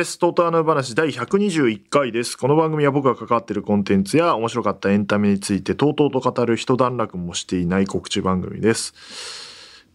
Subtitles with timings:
[0.00, 0.18] です。
[0.18, 2.38] トートアナ話第121回です。
[2.38, 8.94] この番組は僕が関わっているコンテンツや面白かったエンタメについてとうとうと語る一段落もしていない告知番組です。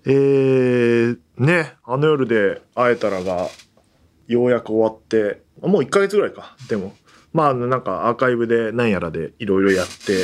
[0.06, 3.50] えー、ね、あの夜で会えたらが
[4.28, 6.56] ようやく終わって、もう1ヶ月ぐらいか。
[6.70, 6.94] でも、
[7.34, 10.24] まあなんかアーカイブで何やらでいろいろやって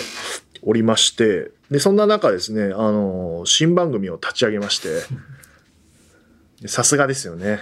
[0.62, 4.90] おりまして、で、そんな中ですね、あの、新番組を立ち上げまして、
[6.68, 7.60] さすがですよね。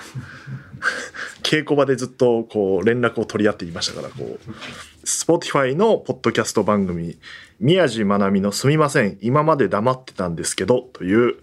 [1.41, 7.17] 稽古場でずっとこう連絡を取り合っていましたから、こう、Spotify のポッドキャスト番組、
[7.59, 11.35] 宮地まなみのすみません、今まで黙ってたんですけど、という、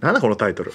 [0.00, 0.72] なんだこのタイトル。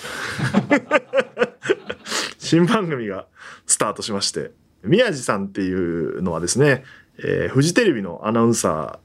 [2.40, 3.28] 新番組が
[3.68, 4.52] スタートしまして、
[4.84, 6.84] 宮地さんっていうのはですね、
[7.20, 9.00] えーフジテレビのアナウンサ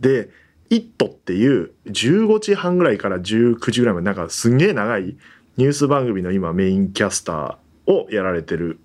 [0.00, 0.30] ーで、
[0.70, 5.16] イットっていう15時半ぐらいから19時ぐらいまでなんかすんげえ長い
[5.58, 8.78] ニュース番組の今メインキャスターをやられてる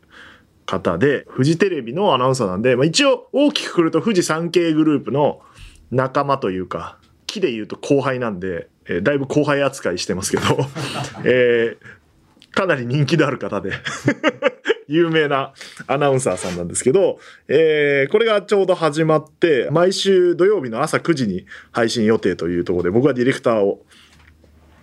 [0.65, 5.39] 方で、フジテレビのアナウンサーなんで、まあ、一応大きくくると富士山系グループの
[5.91, 10.43] 仲間というか、木で言うと後輩なんで、えーだいぶ後輩扱いしてますけど、
[11.23, 12.03] えー
[12.55, 13.71] かなり人気のある方で、
[14.87, 15.53] 有名な
[15.87, 23.85] アナウンサーさんなんですけど、えーこれがちょうど始まって、毎週土曜日の朝9時に配信予定というところで、僕はディレクターを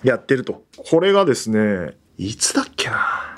[0.03, 0.65] やってると。
[0.77, 3.35] これがですね、いつだっけな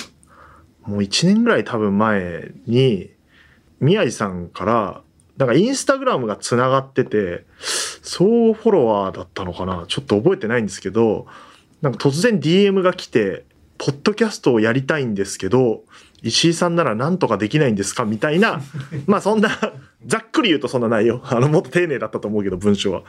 [0.85, 3.11] もう1年ぐらい多分前に、
[3.81, 5.03] 宮地さんから、
[5.37, 7.45] なんかインスタグラムがつながってて、
[8.03, 11.27] 総フォロワーだったのかなちょっと覚えてないんですけど、
[11.81, 13.45] なんか突然 DM が来て、
[13.79, 15.83] ポッドキャストをやりたいんですけど、
[16.23, 18.05] 石井さんなら何とかできないんですか？
[18.05, 18.61] みたいな、
[19.07, 19.51] まあそんな、
[20.07, 21.21] ざっくり言うとそんな内容。
[21.25, 23.03] あの、もっと丁寧だったと思うけど、文章は。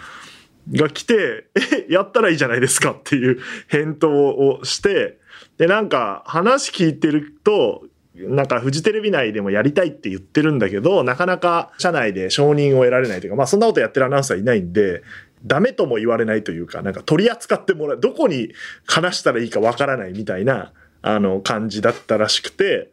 [0.72, 1.47] が来て、
[1.90, 5.18] え、やったらいいじゃないですかっていう返答をして、
[5.57, 7.85] で、なんか話聞いてると、
[8.16, 15.01] なんかフジテレビ内でもやりたいって言ってるんだけど、なかなか社内で承認を得られないというか、まあそんなことやってるアナウンサーいないんで、
[15.46, 18.53] ダメとも言われないというか、なんか取り扱ってもらう、どこに
[18.85, 22.91] 話したらいいかわからないみたいな、あの、感じだったらしくて、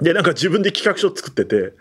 [0.00, 1.72] で、なんか自分で企画書作ってて、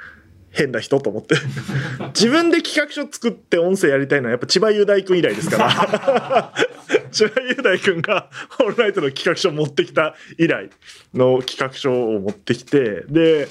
[0.51, 1.35] 変な人と思って。
[2.13, 6.53] 自分で企画書作って音声やりたいのはやっぱ千葉雄大君以来ですから。
[7.11, 8.29] 千葉雄大君が
[8.59, 10.69] オールナイトの企画書を持ってきた以来
[11.13, 13.47] の企画書を持ってきて、で、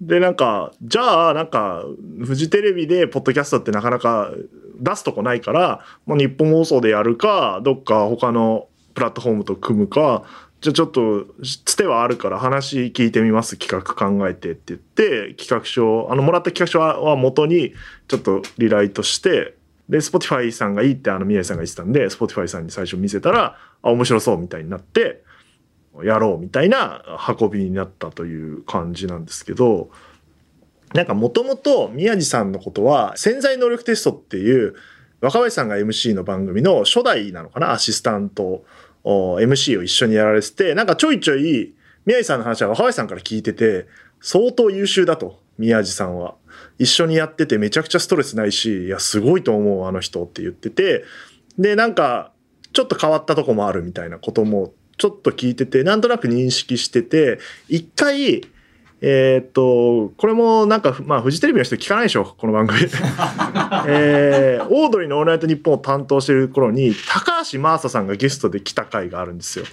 [0.00, 1.84] で、なんか、じゃあ、なんか、
[2.24, 4.32] フジテレビでポッドキャストってなかなか
[4.78, 10.24] 出すとこないから、もう日本放送でやるか、どっか他のプラットフォームと組むか、
[10.64, 11.26] じゃあちょっと、
[11.66, 17.74] つてはあるから話聞いてみます、企画考えてって言って、企画書、あの、もらった企画書は元に、
[18.08, 19.58] ちょっとリライトして、
[19.90, 25.22] で、Spotify さんがいいってあの宮井さんが言ってたんで、Spotify さんに最初見せたら、あ、面白そうみたいになって、
[26.02, 27.02] やろうみたいな
[27.38, 29.90] 運びになったという感じなんですけど、
[30.94, 34.74] なんかもともと宮地さんのことは潜在能力テストっていう
[35.20, 38.64] 若林さんが MC の番組の初代なのかなアシスタント
[39.04, 41.74] MC を一緒にやられててなんかちょいちょい
[42.06, 43.86] 宮治さんの話は若林さんから聞いてて
[44.20, 46.34] 相当優秀だと宮治さんは。
[46.78, 51.04] 一緒にやっててめちゃくちゃストレスないしいやすごいと思うあの人って言ってて
[51.58, 52.32] でなんか
[52.72, 57.38] ちょっと変わったとこもあるみたいなこともちょっと聞いててなんとなく認識してて
[57.68, 58.42] 一回
[59.00, 62.80] えーっと、これもなんか、まあ、フジテレビの人聞かないでしょ、この番組。
[63.86, 69.66] えーオードリーのオールナイトニッポンを担当してる頃に、高橋真麻さんがゲストで来た回があるんですよ。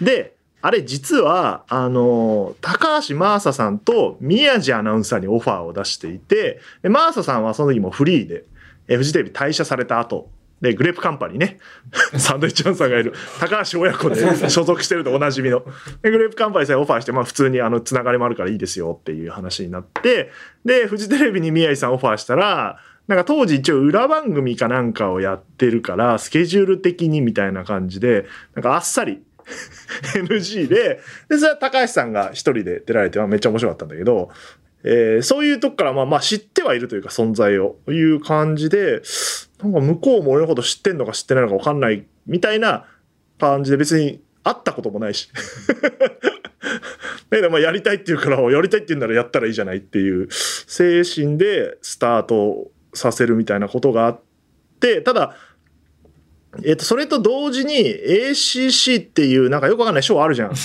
[0.00, 8.44] で、あれ実は、あの、高橋真麻さんと宮地アナウンサーにオファーを出していて、で真麻さんはその時もフリーで、
[8.88, 10.28] えーフジテレビ退社された後、
[10.62, 11.58] で、グレープカンパニーね。
[12.16, 15.64] サンドイッチマンさんがいる、高橋親子で所属してるとおなじみの。
[16.02, 20.30] で、グレープカンパニーさんにオファーして、まあ普通にあの、つながりもあるからいいですよっていう話になって、
[20.64, 22.78] で、フジテレビに宮井さんオファーしたら、
[23.08, 29.20] なんか当時一応裏番組かなんかをやってるから、スケジュール的にみたいな感じで、なんかあっさり
[30.14, 34.30] NG で、で、それは高橋さんが一人で出られて、まあめっちゃ面白かったんだけど、
[34.84, 39.02] えーそういうとこからまあまあ知ってはいるというか存在をいう感じで、
[39.62, 42.84] なんか向こうも俺のこと知ってんのか知ってないのか分かんないみたいな
[43.38, 45.30] 感じで別に会ったこともないし。
[47.30, 54.20] だけどまあやりたいって言うから、やりたいって言うんならやったらいいじゃないっていう精神でスタートさせるみたいなことがあっ
[54.80, 55.36] て、ただ、
[56.64, 60.52] えっと、それと同時に ACC っていうなんかよくわかんない賞あるじゃん。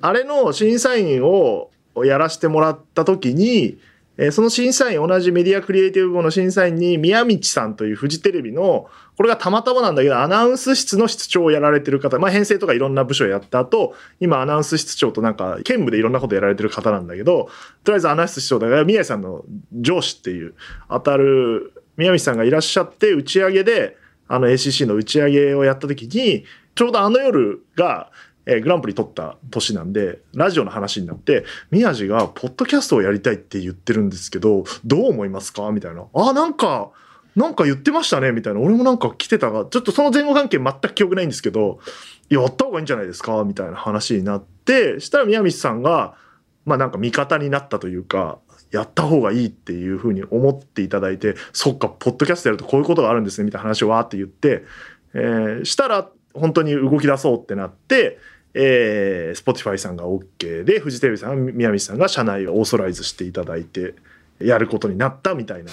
[0.00, 1.70] あれの審査員を
[2.04, 3.78] やらせてもらった時に、
[4.18, 17.50] えーその審査員、同じメディアクリエイティブ部の審査員に、宮道さんというフジテレビの、これがたまたまなんだけど、アナウンス室の室長をやられてる方、まあ編成とかいろんな部署やった後、今アナウンス室長となんか、兼務でいろんなことやられてる方なんだけど、
[17.84, 20.54] とりあえずアナウンス室長だから、宮治さんの上司っていう、
[20.88, 23.96] 当たる宮道さんがいらっしゃって、打ち上げで、
[24.28, 28.10] あの ACC の打ち上げをやった時に、ちょうどあの夜が、
[28.46, 35.70] えーグランプリ取った年なんで、ラジオの話になって、宮地が、ポッドキャストをやりたいって言ってるんですけど、どう思いますか？
[35.72, 36.06] みたいな。
[36.14, 36.90] あ、なんか、
[37.34, 38.60] なんか言ってましたねみたいな。
[38.60, 41.80] 俺もなんか来てたが、ちょっとその前後関係全く記憶ないんですけど、
[42.30, 43.44] やった方がいいんじゃないですか？
[43.44, 46.14] みたいな話になって、したら宮道さんが、
[46.64, 48.38] まあなんか味方になったというか、
[48.70, 54.64] やった方がいいっていうふうに思っていただいて、そっか、ポッドキャストやるとこういうことがあるんですね、みたいな話をわーって言って、
[55.14, 58.18] えーしたら本当に動き出そうってなって、
[58.58, 63.94] えー、Spotify さんが OK で、フジテレビさん、宮道さんが社内をオーソライズしていただいて、
[64.40, 65.72] やることになったみたいな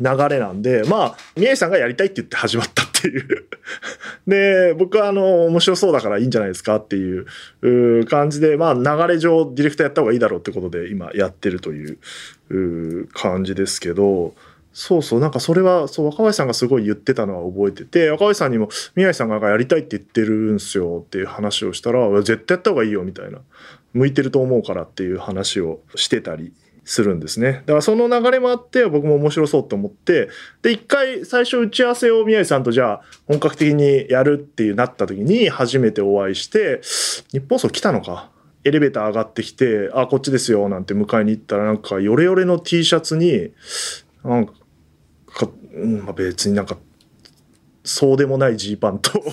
[0.00, 3.46] 流れなんで、まあ、宮治さんがやりたいって言って始まったっていう。
[4.28, 14.34] で、僕はあの、面白そうだからいいんじゃないですかっていう感じで、まあ、流れ上ディレクターやった方がいいだろうってことで今やってるという感じですけど、
[14.72, 23.40] そうそう、なんかそれは、そう、若林さんがすごい言ってたのは覚えてて、若林さんにも、宮治さんがやりたいって言ってるんすよっていう話をしたら、絶対やった方がいいよみたいな。
[23.92, 26.52] 向いてると思うからっていう話をしてたり
[26.84, 27.62] するんですね。
[27.66, 30.28] だからその流れもあって僕も面白そうと思って
[30.62, 36.80] で一回最初打ち合わせを宮治さんとじゃあ本格的にやるっていうなった時に初めてお会いして
[37.32, 38.30] 日本放送来たのか
[38.64, 43.50] エレベーター上がってきて「あこっちですよ」なんて迎えに行ったらなんかヨレヨレの T シャツに
[44.24, 44.52] なんか、
[45.80, 46.76] うんまあ、別になんか
[47.84, 49.10] そうでもないジーパンと。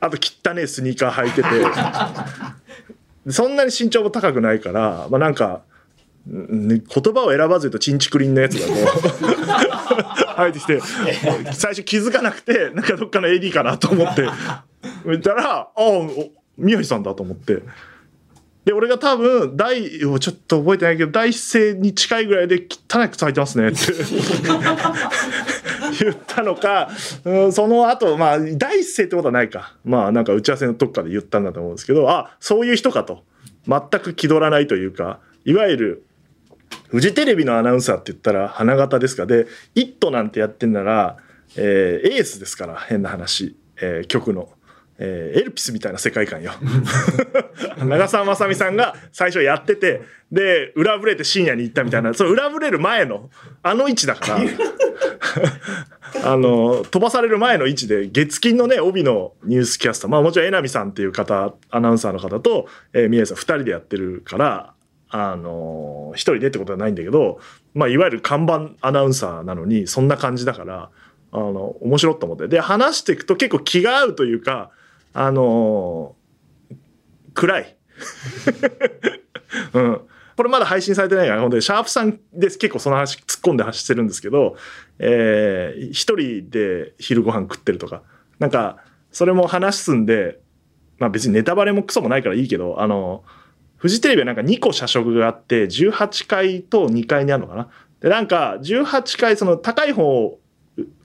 [0.00, 1.48] あと汚ねえスニーカー履いてて。
[3.32, 5.62] そんなに身長も高くないから、まあなんか、
[6.30, 10.80] ん言葉を選ばず言うとチンチクリンのやつがこう入ってきて
[11.52, 14.26] 最初気づかなくてなんかどっかの AD かなと思って。
[15.04, 17.62] 見たらああお宮治さんだと思って
[18.64, 20.18] で俺が多分第ちょっ
[20.48, 23.68] と覚えてないけど第一声に近いぐらいで汚い靴履いてますね。
[23.68, 23.78] って。
[26.00, 26.88] 言ったのか、
[27.24, 29.76] うん、その後まあ第一声ってことはないか。
[29.84, 33.24] まあなんか打ち合わせのどっかで言ったんだと思うんですけどあそういう人かと。
[33.66, 35.20] 全く気取らないというか。
[35.44, 36.06] いわゆる
[36.88, 39.26] フジテレビのアナウンサーって言ったら花形ですか。
[39.26, 41.18] で「イット!」なんてやってんなら、
[41.56, 44.48] えーエースですから変な話、えー局の。
[44.98, 46.52] えーエルピスみたいな世界観よ。
[47.84, 53.30] 長澤まさみさんが最初やってて、で、裏ぶれて深夜に行ったみたいな、その裏ぶれる前の、
[53.62, 54.40] あの位置だから、
[56.32, 64.74] あの、飛ばされる前の位置で、月金のね、帯のニュースキャスター、まあもちろん、えなみさんっていう方、アナウンサーの方と、えー宮治さん二人でやってるから、
[65.16, 67.38] あの一人でってことはないんだけど、
[67.72, 70.90] まあ、いわゆる看板アナウンサーなのに、そんな感じだから、
[71.30, 72.48] あの、面白いと思って。
[72.48, 74.70] で、話していくと結構気が合うというか、
[75.14, 76.16] あの
[77.32, 77.76] 暗い。
[79.72, 80.00] うん。
[80.36, 84.56] これまだ配信されてないから、本当にシャープさんです結構その話突っ込んで走ってるんですけど、
[84.98, 88.02] えー一人で昼ご飯食ってるとか、
[88.40, 88.78] なんか、
[89.12, 90.40] それも話すんで、
[90.98, 93.22] まあ別にネタバレもクソもないからいいけど、あの、
[93.76, 97.68] フジテレビはなんか2個社食があって、18階と2階にあるのかな。
[98.00, 100.38] で、なんか、18階、その高い方、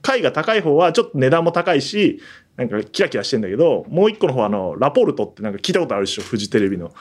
[0.02, 2.20] 階が高い方はちょっと値段も高いし、
[2.60, 6.92] なんかキラキラしてんだけど、もう一個の方はあの、ラポルトってなんか聞いたことあるでしょ、フジテレビの。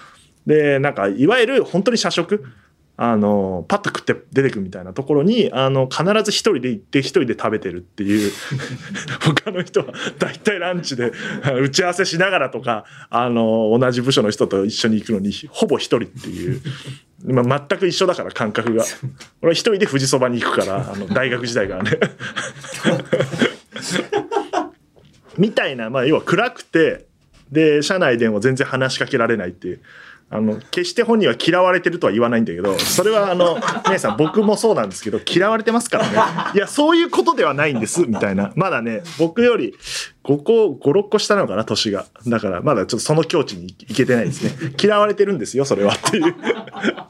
[0.45, 2.45] で、なんか、いわゆる本当に社食？
[2.95, 8.31] あの、パッと食って出てくみたいなところに、あの、必ず一人で行って一人で食べてるっていう、
[9.43, 9.87] 他の人は
[10.17, 11.11] 大体ランチで
[11.61, 16.61] 打ち合わせしながらとか、あの、同じ部署の人と一緒に行くのに、ほぼ一人っていう、
[17.25, 18.83] まあ、全く一緒だから感覚が。
[19.41, 21.91] 俺は一人で富士そばに行くから、あの、大学時代からね。
[25.39, 27.05] みたいな、まあ、要は暗くて、
[27.51, 29.79] で、社内でも全然話しかけられないっていう。
[30.31, 33.57] あの、決して本人は嫌われてるとは言わないんだけど、それはあの、
[33.89, 36.17] 姉さん僕もそうなんですけど、嫌われてますからね。
[36.53, 38.51] いや、そういうことではないんです、みたいな。
[38.55, 39.73] まだね、僕より
[40.23, 42.05] 5個、5、6個下なのかな、年が。
[42.27, 44.73] だから、まだちょっとその境地にいけてないですね。
[44.79, 46.35] 嫌われてるんですよ、それはっていう、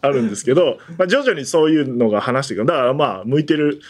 [0.02, 2.66] あるんですけど、まあ、徐々にそういうのが話していく。
[2.66, 3.82] だからまあ、向いてる、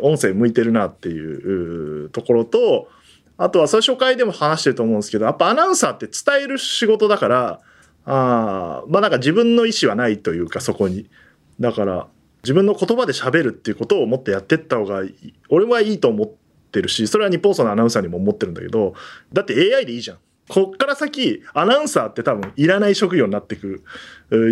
[0.00, 2.88] 音声向いてるなっていうところと、
[3.42, 7.60] あとは、それ初回でも話してると思うんですけど、やっぱアナウンサーって伝える仕事だから、
[8.04, 11.08] あまあなんか自分の意思はないというか、そこに。
[11.58, 12.08] だから、
[12.42, 16.30] 自分の言葉で喋るっていうことをもっとやってった方がいい俺はいいと思っ
[16.72, 18.94] てるしそれは日本放送のアナウンサーにも思ってるんだけど
[19.32, 20.18] だって AI でいいじゃん
[20.48, 23.84] こっから先アナウンサーって多分いらない職業になってく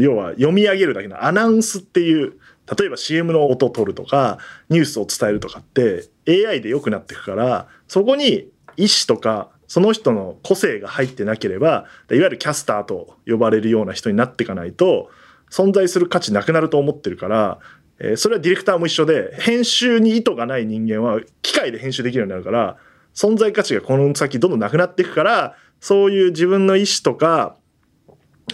[0.00, 2.38] 要は読み上げるだけのアナウンスっていう
[2.78, 15.11] 例えば CM の音を取るとかニュースを伝えるとかって AI で良くなってくからそこに意思とかその人の個性が入ってなければいわゆるキャスターと呼ばれるような人になっていかないと
[15.50, 17.58] 存在する価値なくなると思ってるから
[18.00, 22.76] え、それはディレクターも一緒で、編集に意図がない人間は機械で編集できるようになるから、
[23.14, 27.56] 存在価値がこの先どんどんなくなっていくから、そういう自分の意思とか、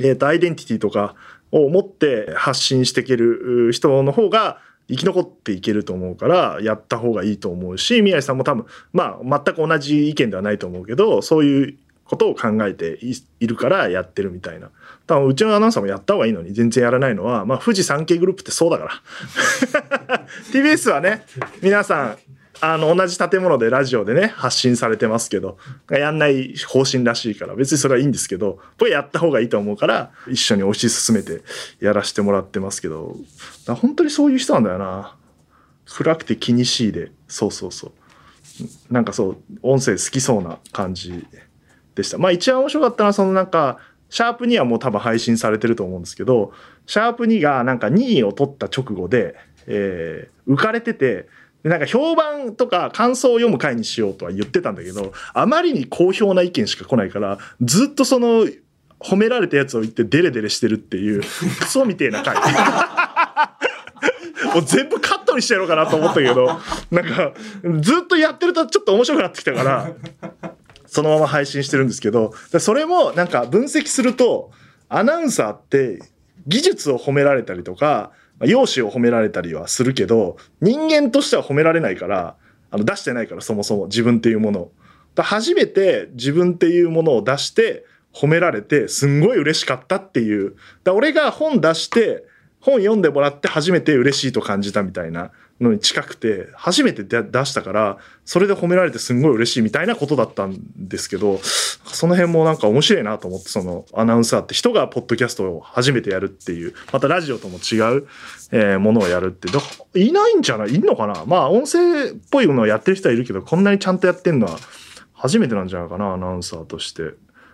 [0.01, 1.15] え、ー、と、アイデンティティとか
[1.53, 12.99] を持って発信していける人の方が生き残っていけると思うから、やった方がいいと思うし、宮治さんも多分、まあ、全く同じ意見ではないと思うけど、そういうことを考えて
[13.41, 14.71] いるからやってるみたいな。
[15.07, 20.29] 多分うちのアナウンサーもやった方がいいのに全然やらないのは、まあ富士山系グループってそうだから。
[20.53, 21.25] TBS はね、
[21.63, 22.19] 皆さん、
[22.61, 25.59] あの、同じ建物でラジオでね、発信されてますけど、
[25.91, 31.43] やんない方針らしいから、別にそれはいいんですけど、これやった方がいいと思うから、一緒に推し進めて
[31.81, 33.17] やらせてもらってますけど、
[33.67, 35.17] 本当にそういう人なんだよな。
[35.87, 37.93] 暗くて気にしいで、そうそうそう。
[38.93, 41.27] なんかそう、音声好きそうな感じ
[41.95, 42.19] でした。
[42.19, 43.79] まあ一番面白かったのは、そのなんか、
[44.11, 46.53] シャープ2はもう多分配信されてると思うんですけど、
[46.87, 49.35] シャープ2がなんか2位を取った直後で、
[49.67, 51.29] えー、浮かれてて、
[51.65, 58.47] なんか評判とか感想を読む回にしようとは言ってたんだけど、あまりに好評な意見しか来ないから、ずっとその
[59.01, 62.37] 褒められたやつを言ってデレデレしてるっていう、クソみてえな回。
[64.55, 66.47] もう全部カットにしてやろうかなと思ったけど、
[66.91, 67.33] なんか、
[67.81, 69.93] ずっとやってるとちょっと面白くなってきたから、
[70.87, 74.53] そのまま配信してるんですけど、それもなんか分析すると、
[74.89, 76.01] アナウンサーって
[76.47, 82.37] 技術を褒められたりとか、容姿を褒められたりはするけど、人間としては褒められないから、
[82.71, 84.73] あの出してないからそもそも自分っていうものを。
[85.17, 90.57] 初めて自分っていうものを出して褒められてすんごい嬉しかったっていう。
[90.83, 92.25] だ俺が本出して
[92.65, 108.07] 本読んでもらって初めて嬉しいと感じたみたいなのに近くて、初めて出したから、それで褒められてすんごい嬉しいみたいなことだったんですけど、その辺もなんか面白いなと思って、そのアナウンサーって人がポッドキャストを初めてやるっていう、またラジオとも違う、
[108.51, 109.49] えー、ものをやるって、
[110.01, 110.75] いないんじゃない？
[110.75, 111.25] いんのかな？
[111.27, 114.59] まあ音声っぽいものをやってる人はいるけど、こんなにちゃんとやってんのは
[115.13, 117.03] 初めてなんじゃないかな、アナウンサーとして。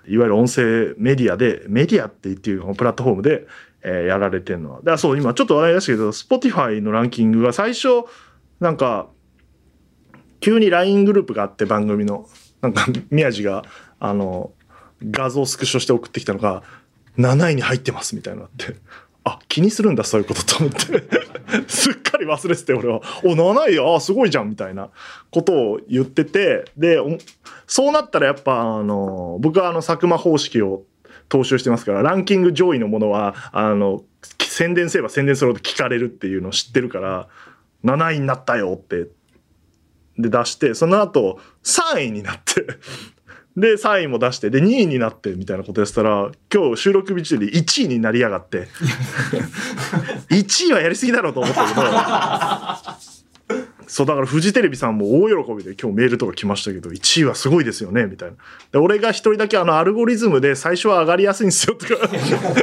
[0.06, 3.46] いわゆる音声メディアで、メディアって言っていうプラットフォームで、
[3.82, 4.78] えー、やられてるのは。
[4.78, 8.04] だからそう、今ちょっと話題出したけど、Spotify のランキングが最初、
[8.60, 9.08] なんか、
[10.40, 12.28] 急に LINE グループがあって番組の、
[12.60, 13.64] なんか、宮地が、
[13.99, 14.52] あの、
[15.02, 16.62] 画像スクショして送ってきたのが、
[17.18, 18.76] 7位に入ってますみたいなって。
[19.25, 21.04] あ、気にするんだ、そういうことと思って。
[21.68, 23.00] すっかり忘れてて、俺は。
[23.22, 24.88] お、7位、あ、すごいじゃん、みたいな
[25.30, 26.99] ことを言ってて、で、
[27.66, 30.84] そうなったらやっぱ、あの、僕はあの、佐久間方式を
[31.30, 34.02] 踏襲してますから、ランキング上位のものは、あの、
[34.42, 37.28] 宣伝すれば宣伝するほど聞かれるっていうのを知ってるから、
[37.84, 39.06] 7位になったよって、
[40.18, 42.66] で出して、その後3位になって
[43.56, 48.68] で、3位も出して、で、2位になってみたいなことやってたら、今日収録日中で1位になりやがって。
[50.30, 51.82] 1位はやりすぎだろうと思ったけど、
[53.90, 58.37] そう、だからフジテレビさんも大喜びで今日メールとか来ましたけど、1位はすごいですよね、みたいな。
[58.70, 62.09] で、俺が一人だけあのアルゴリズムで最初は上がりやすいんですよ、とか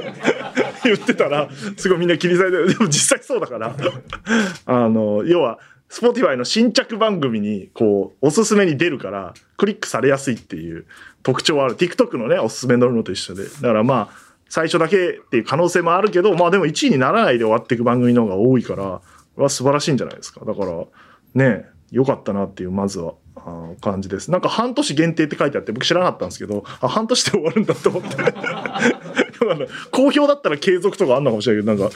[0.85, 3.75] 言ってたら、すごいみんな気にされて、でも実際そうだから、
[4.65, 10.85] あの、要は、スポティファイの新着番組に、こう、おすすめに出るから、クリックされやすいっていう
[11.23, 11.75] 特徴はある。
[11.75, 13.43] TikTok のね、おすすめ乗るのと一緒で。
[13.43, 19.01] だからまあ、最初だけっていう可能性もあるけど、まあでも1位にならないで終わっていく番組の方が多いから、
[19.35, 20.43] は素晴らしいんじゃないですか。
[20.45, 20.85] だから、
[21.37, 23.13] ね良かったなっていうまずは
[23.81, 24.31] 感じです。
[24.31, 28.09] なんか半年限定って書いてあって僕知らなかったんですけど、あ、半年で終わるんだと思って。
[29.91, 31.95] 好評だったら継続とかあんのかもしれないけど、なんか、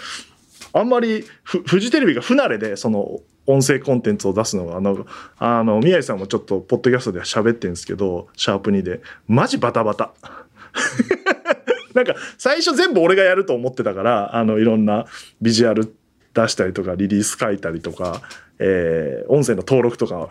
[0.74, 5.06] あんまりフジテレビが不慣れで、その音声コンテンツを出すのが、あの、
[5.40, 10.14] あの、宮治さんもちょっとポッドキャストで喋ってるんですけど、シャープ2で、マジバタバタ。
[11.94, 15.08] なんか最初全部俺がやると思ってたから、あの、いろんな
[15.42, 15.94] ビジュアル
[16.34, 18.22] 出したりとか、リリース書いたりとか、
[18.60, 20.30] えー、音声の登録とか、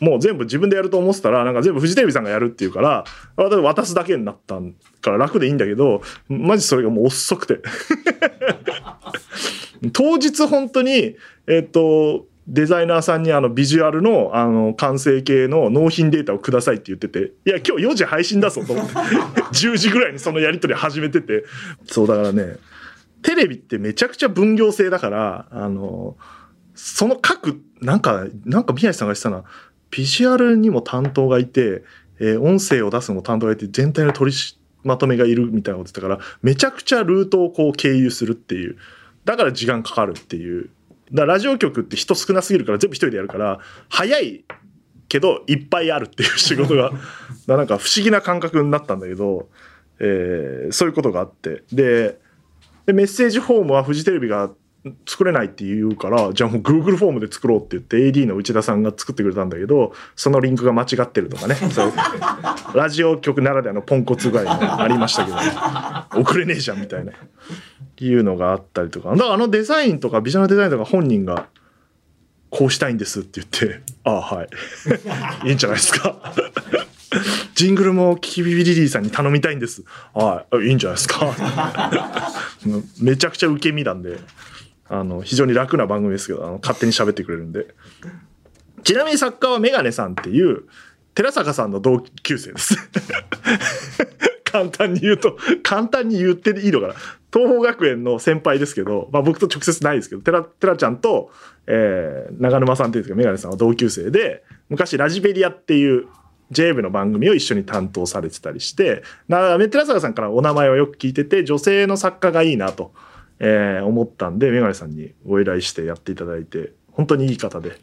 [0.00, 3.04] もう全部自分でやると思ってたら、なんか全部フジテレビさんがやるっていうから、
[3.36, 4.58] 渡すだけになった
[5.00, 7.60] から楽でいいんだけど、マジそれがもう遅くて。
[9.92, 11.16] 当日本当に、
[11.46, 18.92] えっ、ー、と、デザイナーさんにあのビジュアルのあの完成形の納品データをくださいって言ってて、いや今日4時配信だぞと思って、
[19.54, 21.44] 10時ぐらいにそのやり取り始めてて、
[21.86, 22.56] そうだからね、
[23.22, 26.16] テレビってめちゃくちゃ分業制だから、あの、
[26.74, 29.44] その各、なんか、なんか宮地さんが言ってたな、
[29.90, 31.84] ビジュアルにも担当がいて、
[32.18, 34.38] えー音声を出すのも担当がいて、全体の取り
[34.84, 38.76] まとめがいるみたいなこと言ってたから、めちゃくちゃルートをこう経由するっていう。
[39.24, 40.70] だから時間かかるっていう。
[41.12, 43.58] だからラジオ局って人少なすぎるから全部一人でやるから、
[43.88, 44.44] 早い
[45.08, 46.92] けどいっぱいあるっていう仕事が、
[47.46, 49.48] なんか不思議な感覚になったんだけど、
[49.98, 51.64] えーそういうことがあって。
[51.72, 52.18] で、
[52.90, 54.50] でメッセージフォームはフジテレビが
[55.06, 61.54] 作れないって言うからじゃあもう Google フォームで作ろうって言って AD の内田さんが作ってくれたんだけどそのリンクが間違ってるとかね。
[61.70, 61.88] そう。
[61.88, 61.92] いう
[62.74, 67.12] ラジオ局ならではのポンコツ具合もありましたけど、遅れねえじゃんみたいな。
[68.02, 69.10] いうのがあったりとか。
[69.10, 71.48] だからあのデザインとかビジュアルデザインとか本人が
[72.48, 74.48] こうしたいんですって言ってああはい。
[75.46, 76.16] いいんじゃないですか
[77.54, 79.84] ジングルもキキビビリリーさんに頼みたいんです。
[80.14, 81.34] はい、いいんじゃないですか。
[83.00, 84.18] めちゃくちゃ受け身なんで、
[84.88, 87.74] あの、非常に楽な番組ですけど、あの勝手に喋ってくれるんで。
[88.82, 90.64] ちなみに作家はメガネさんっていう、
[91.14, 92.76] 寺坂さんの同級生です。
[94.44, 96.94] 簡単に言うと、簡単に言っていいのかな。
[97.32, 101.30] 東邦学園の先輩ですけど、まあ僕と直接ないですけど、寺、寺ちゃんと、
[101.66, 106.06] えー、長沼さんっていうんですか、メガネさんは同級生で、昔ラジベリアっていう
[106.52, 112.92] JB の番組を一緒に担当されてたりして、な寺坂さんからお名前をよく聞いてて、女性の作家がいいなと、
[113.38, 117.78] えー思ったんで、メガネさんにご依頼してやっていただいて、本当にいい方で、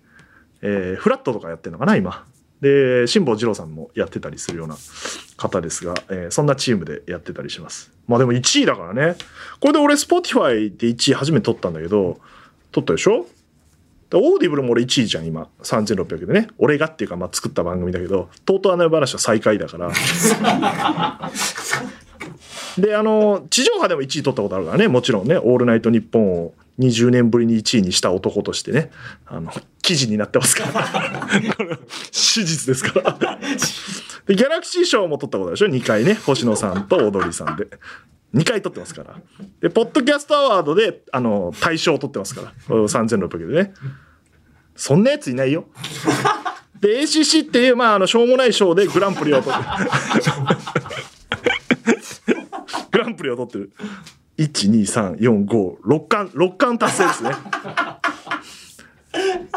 [0.61, 2.25] えーフラットとかやってるのかな、今。
[2.61, 4.75] で、辛坊二郎さんもやってたりするような
[5.37, 7.91] 方ですが、えーそんなチームでやってたりします。
[8.07, 9.15] まあでも1位だからね。
[9.59, 12.19] これで俺、Spotify で1位初めて取ったんだけど、
[12.71, 13.25] 取ったでしょ？
[14.13, 15.49] オーディブルも俺1位じゃん、今。
[15.63, 16.47] 3600でね。
[16.57, 19.91] 俺がっていうか、まあ作った番組だけど、とうとうあの話は最下位だから。
[22.77, 28.91] で、あの、地上波でも1位取ったことあるからね、もちろんね、オールナイトニッポンを20年ぶりに1位にした男としてね、
[29.25, 31.55] あの、記事になってますから。
[31.55, 31.77] これ
[32.11, 33.17] 史実ですから。
[34.27, 37.67] で、ギャラクシー賞も取ったことあるでしょ ?2 回ね、星野さんとオードリーさんで。
[38.33, 39.15] 2回取ってますから。
[39.61, 42.53] で、ポッドキャストアワードで、あの、大賞を取ってますから。
[42.67, 43.73] 3600でね。
[44.75, 45.65] そんなやついないよ。
[46.79, 49.65] で、ACC っていう、まあ、あの、しょうもない賞でグランプリを取って
[52.91, 53.71] グランプリを取ってる。
[54.37, 57.31] 1、2、3、4、5、6冠、6冠達成ですね。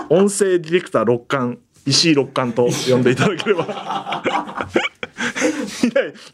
[0.08, 4.22] 音声ディレクター6冠、石井六冠と呼んでいただければ。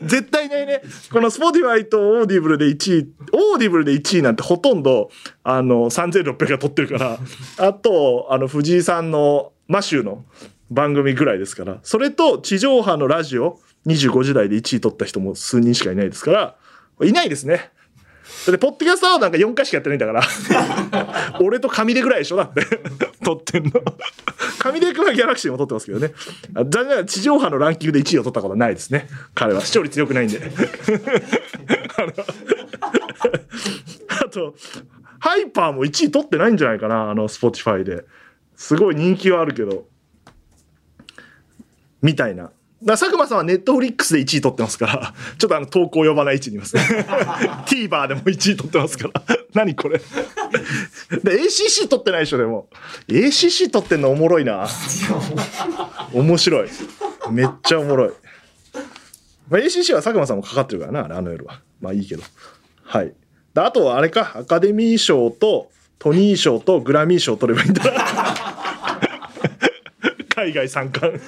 [0.02, 0.82] 絶対ないね。
[1.12, 5.10] この Spotify とオーディブルで1位、オーディブルで1位なんてほとんど、
[5.42, 7.18] あの、3600が取ってるから、
[7.58, 10.24] あと、あの、藤井さんのマシューの
[10.70, 16.56] 番組ぐらいですから、それと地上波のラジオ、25時台で1位取った人も数人しかいないですから、
[17.06, 17.70] いないですね。
[18.46, 21.38] だって、ポッドキャストアワードなんか4回しかやってないんだから。
[21.40, 22.66] 俺と上出ぐらいでしょだって。
[23.24, 23.70] 取ってんの。
[24.58, 26.12] 上出君はギャラクシーも取ってますけどね。
[26.54, 29.08] あ残念ながら地上波のランキングで1位を取ったことはないですね。
[29.34, 30.40] 彼は視聴率良くないんで。
[34.08, 34.54] あ と、
[35.18, 37.10] ハイパーも1位取ってないんじゃないかな。
[37.10, 38.04] あの、スポティファイで。
[38.56, 39.86] すごい人気はあるけど。
[42.02, 42.50] みたいな。
[42.84, 46.82] 佐久間さんはネットフリックスで1位取ってますから、 ちょっとあの到底及ばない位置にいますね。
[47.66, 49.22] TVer でも1位取ってますから。
[49.54, 49.98] 何これ。
[49.98, 50.04] で、
[51.42, 52.68] ACC 取ってないでしょ、でも。
[53.08, 54.68] ACC 取ってんのおもろいな。
[56.12, 56.68] 面白い。
[57.30, 58.12] めっちゃおもろい。
[59.48, 61.60] まあ、ACC は佐久間さんもかかってるからな、あれあの夜は。
[61.80, 62.22] まあいいけど。
[62.84, 63.14] はい。
[63.54, 67.82] であとはあれか、アカデミー賞とトニー賞とグラミー賞取ればいいんだ。
[70.34, 71.18] 海外参観。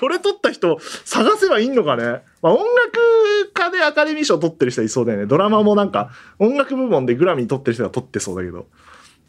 [0.00, 5.26] これ取った人探せばいいのかね、まあ、音楽家でアカデミー賞取ってる人いそうだよね。
[5.26, 8.60] ドラマもなんか音楽部門でグラミー取ってる人が取ってそうだけど。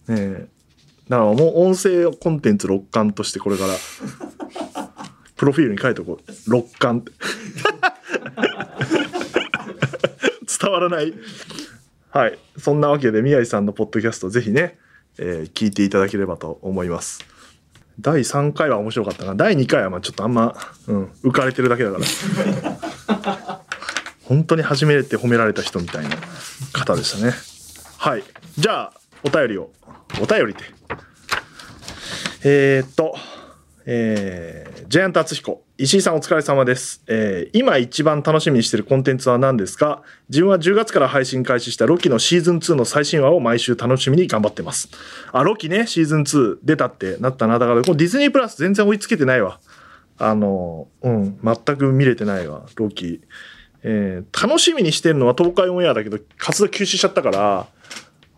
[0.07, 0.47] ねえ。
[1.09, 3.73] だからもう音声コンテンツ6冠としてこれから、
[5.35, 6.31] プロフィールに書いておこう。
[6.31, 7.11] 6冠って。
[10.63, 11.13] 伝わらない。
[12.11, 12.39] はい。
[12.57, 14.77] そんなわけで宮治さんのポッドキャストぜひね、
[15.17, 17.25] えー聞いていただければと思います。
[17.99, 19.35] 第3回は面白かったな。
[19.35, 20.55] 第2回はまあちょっとあんま、
[20.87, 23.61] うん、浮かれてるだけだから。
[24.23, 26.15] 本当に初めて褒められた人みたいな
[26.71, 27.33] 方でしたね。
[27.97, 28.23] はい。
[28.57, 29.71] じゃあ、お便りを。
[30.21, 30.59] お便りで。
[32.43, 33.15] えー、っと、
[33.85, 35.63] えージェイアント厚彦。
[35.83, 40.03] 石井さんお疲れ様です、えー今一番楽しみにしてるコンテンツは何ですか？
[40.29, 44.89] 自分は10月から配信開始したロキのシーズン2の最新話を毎週楽しみに頑張ってます。
[45.31, 47.57] あ、ロキね、シーズン2出たってなったな。
[47.57, 49.59] だから、このディズニープラス全然追いつけてないわ。
[50.19, 53.21] あの、うん、全く見れてないわ、ロキ。
[53.81, 57.65] えー楽しみにしてるのは東海オンエアだけど、活動休止しちゃったから、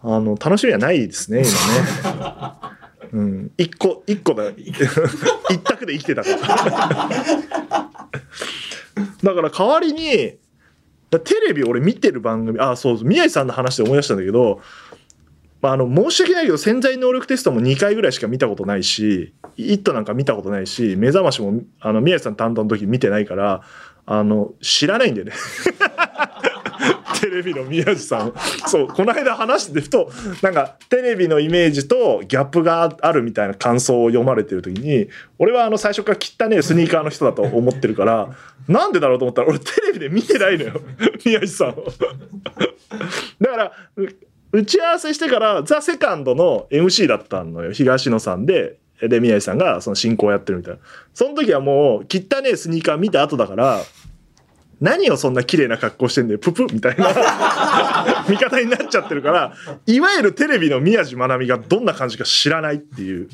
[0.01, 2.73] あの、楽しみはないですね、今ね。
[3.13, 3.51] うん。
[3.57, 4.49] 一個、一個だ。
[4.59, 6.37] 一択で生きてたから。
[9.23, 10.37] だから代わりに、
[11.11, 14.61] だテレビ俺見てる番組、あ、そうそう、宮治さんの話で思い出したんだけど、
[15.61, 23.61] まあ、あの、申し訳ないけど、潜在能力テストも2回ぐらいしか見たことないし、イットなんか見たことないし、目覚ましも、あの、宮治さん担当の時見てないから、
[24.05, 25.33] あの、知らないんだよね。
[27.33, 28.33] テレビの宮治さん。
[28.67, 30.11] そう、この間話しててふと、
[30.43, 38.29] なんか、テレビのイメージとギャップがあるみたいな感想を読まれてる時に、俺はあの、最初から汚ねえスニーカーの人だと思ってるから、
[38.69, 40.81] なんでだろうと思ったら、俺テレビで見てないのよ。
[41.25, 41.85] 宮治さんを。
[43.41, 43.71] だから、
[44.51, 47.71] 打ち合わせしてから、ザ・セカンドの MC だったのよ。
[47.71, 50.79] 東野さんで、で、宮治さんがその進行をやってるみたいな。
[51.15, 53.81] その時はもう、汚ねえスニーカー見た後だから、
[54.83, 57.07] 何をそんな綺麗な格好してんだよ、ププみたいな。
[58.27, 59.53] 見方になっちゃってるから、
[59.85, 63.29] いわゆるテレビの宮地まなみがどんな感じか知らないっていう。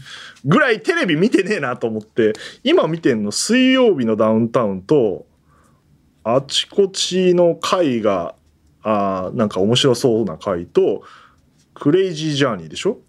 [0.45, 2.33] ぐらいテレビ見てねえなと思って、
[2.63, 5.25] 今見てんの水曜日のダウンタウンと、
[6.23, 8.35] あちこちの回が、
[8.83, 11.01] あなんか面白そうな回と、
[11.73, 12.99] クレイジージャーニーでしょ？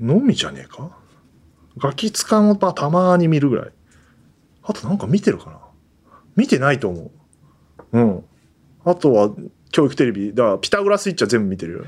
[0.00, 0.90] のみじゃねえか？
[1.78, 3.68] ガキツカンをたまに見るぐらい。
[4.64, 5.61] あとなんか見てるかな？
[6.36, 7.10] 見てないと思
[7.92, 7.98] う。
[7.98, 8.24] うん。
[8.84, 9.30] あとは、
[9.70, 11.84] 教育テレビ、だからピタゴラスイッチは全部見てるよ。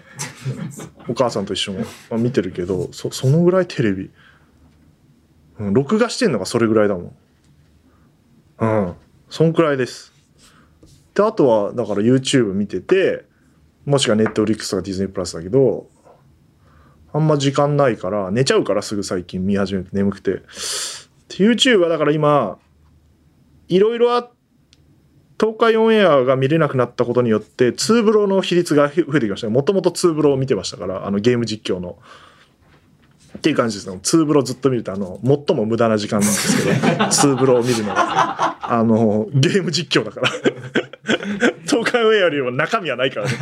[1.08, 1.80] お母さんと一緒も、
[2.10, 4.10] まあ、見てるけど、そ、そのぐらいテレビ。
[5.58, 7.16] うん、録画してんのがそれぐらいだもん。
[8.58, 8.94] うん。
[9.28, 10.12] そんくらいです。
[11.14, 13.26] で、あとは、だから YouTube 見てて、
[13.84, 15.88] もしくは Netflix とか Disney プラスだけど、
[17.12, 20.32] あんま時間ないから、寝ちゃうからすぐ最近見始めて眠くて。
[20.32, 20.42] で
[21.36, 22.58] YouTube はだから今、
[23.68, 24.28] いろいろあ
[25.38, 29.48] 東海オンエアが見れなくなったことによってツーブロの比率が増えてきました。
[29.48, 31.98] もともとツーブロを見てましたからあのゲーム実況の。
[33.36, 33.98] っていう感じですね。
[34.02, 40.30] ツーブロずっと見るとあの最も無駄な時間なんですけど ツーブロを見るのがあのゲーム実況だから。
[41.66, 43.32] 東海オンエアよりも中身はないからね。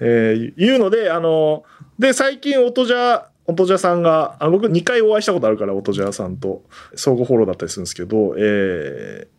[0.00, 1.64] えーいうのであの
[1.98, 6.64] で最近音じゃ音じゃさんがあ僕2回お会いしたことあるから音じゃさんと。
[6.96, 9.35] 相互フォローだったりするんですけど、えー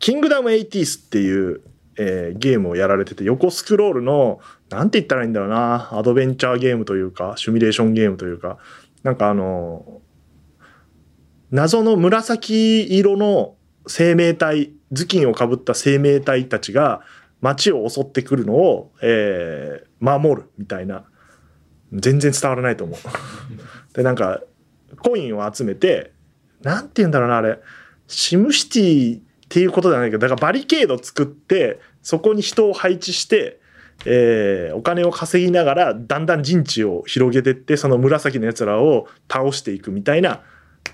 [0.00, 1.60] キングダム80っていう、
[1.96, 8.58] えーゲームをやられてて横スクロールのなんて言ったらいいんだろうなアドベンチャーゲームというかシミュレーションゲームというか
[9.02, 10.00] なんかあの
[11.50, 17.02] 謎の紫色の生命体頭巾をかぶった生命体たちが
[17.40, 21.04] 街を襲ってくるのを、えー守るみたいな
[21.92, 22.98] 全然伝わらないと思う。
[23.94, 24.40] でなんか
[24.98, 26.12] コインを集めて
[26.62, 27.60] なんて言うんだろうなあれ
[28.06, 33.60] シムシティっていうことではないけどだからバリケード作ってそこに人を配置して、
[34.06, 40.42] えーお金を稼ぎながらだんだん陣地を広げてってその紫のやつらを倒していくみたいな。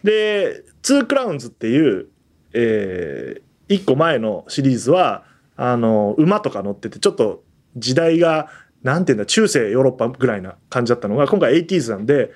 [0.03, 2.09] で Two Crowns っていう、
[2.53, 5.25] え1個前のシリーズは
[5.57, 7.45] あの馬とか乗っててちょっと
[7.77, 8.49] 時代が
[8.83, 12.33] なんていうんだ中世ヨーロッパぐらいな感じだったのが今回 80s なんで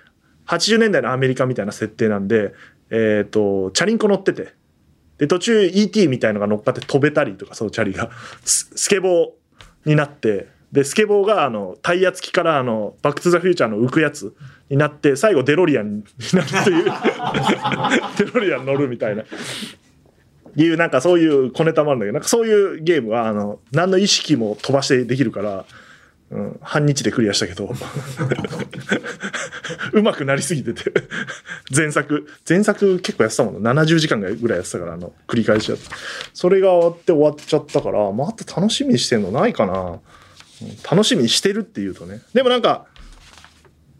[0.50, 2.52] 80年代のアメリカみたいな設定なんで、
[2.90, 4.52] えっ、と、チャリンコ乗ってて、
[5.20, 8.10] で、途中 ET みたいのが乗っかって飛べたりとか、そのチャリが、
[8.42, 14.32] スケボーになって、で、スケボーが、あの、タイヤ付きから、あの、バックトゥザフューチャーの浮くやつ
[14.70, 16.84] になって、最後デロリアンになるという、
[18.16, 19.24] デロリアン乗るみたいな。
[20.56, 25.66] いう、なんかそういう小ネタもあるんだけど、なんかそういうゲームは、あの、何の意識も飛ばしてできるから、
[26.30, 27.72] うん、半日でクリアしたけど、
[29.92, 30.92] うまくなりすぎてて、
[31.74, 33.72] 前作、前作結構やってたもんな。
[33.72, 35.86] 70時間ぐらいやってたから、あの、繰り返しやって。
[36.32, 39.98] それが終わって終わっちゃったから、まあ、あと楽しみにしてんのないかな。
[40.88, 42.20] 楽しみにしてるっていうとね。
[42.32, 42.86] でもなんか、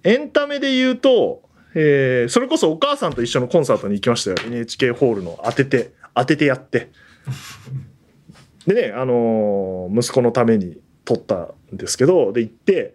[0.04, 1.42] エンタメで言うと、
[1.74, 4.36] えーそれこそお母さんと一緒のコンサートに行きましたよ。
[4.46, 6.90] NHK ホールの当てて、当ててやって。
[8.66, 10.78] でね、あのー息子のために
[11.10, 12.94] 撮ったんですけど、で行って、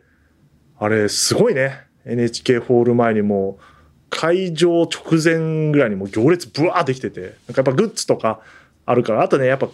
[0.80, 1.82] あれすごいね。
[2.06, 3.58] NHK ホール前にも
[4.10, 8.40] 会場直前ぐらいにも行列ブワーできてて、なんかやっぱグッズとか
[8.86, 9.68] あるから、あとね、やっぱ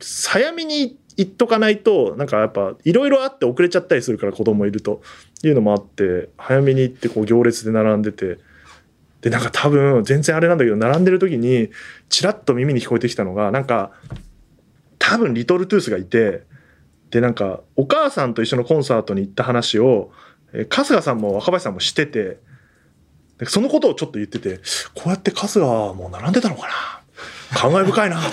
[0.00, 5.02] 早めに行っとかないと、なんかやっぱいろいろあって遅れちゃったりするから子供いると
[5.42, 8.38] いうのもあって、早めに行ってこう行列で並んでて、
[9.20, 11.70] で、なんか多分全然あれなんだけど、並んでる時に
[12.08, 13.90] チラッと耳に聞こえてきたのが、なんか
[14.98, 16.44] 多分リトルトゥースがいて、
[17.14, 20.10] で、なんかお母さんと一緒のコンサートに行った話を、
[20.52, 22.38] えー春日さんも若林さんもしてて、
[23.38, 24.58] でそのことをちょっと言ってて、
[24.94, 27.56] こうやって春日はもう並んでたのかな？
[27.56, 28.30] 感慨深いなって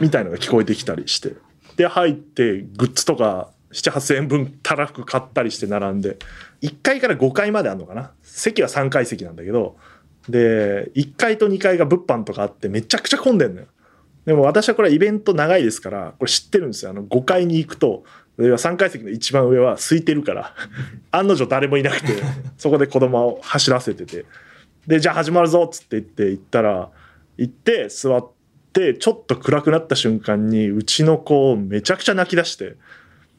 [0.00, 1.34] みたいのが聞こえてきたりして。
[1.76, 6.16] で、入って、グッズとか7、8000円分たらふく買ったりして並んで、
[6.62, 8.12] 1階から5階まであるのかな？
[8.22, 9.76] 席は3階席なんだけど、
[10.30, 13.66] で、1階と2階が物販とかあってめちゃくちゃ混んでんのよ。
[14.24, 16.90] でも私はこれイベント長いですから、これ知ってるんですよ。
[16.90, 18.04] あの5階に行くと、
[18.38, 20.54] 3階席の一番上は空いてるから、
[21.12, 22.22] 案の定誰もいなくて、
[22.56, 24.24] そこで子供を走らせてて。
[24.86, 26.90] で、じゃあ始まるぞっつって言って行ったら、
[27.36, 28.26] 行って座っ
[28.72, 32.76] て、ちょっと暗くなった瞬間に、うちの子めちゃくちゃ泣き出して、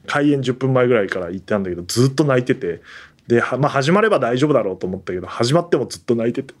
[0.06, 2.80] 開演10分前ぐらいから行ったんだけど、ずっと泣いてて、
[3.26, 6.54] で、はまあ始まれば大丈夫だろうと思ったけど、始まってもずっと泣いてて。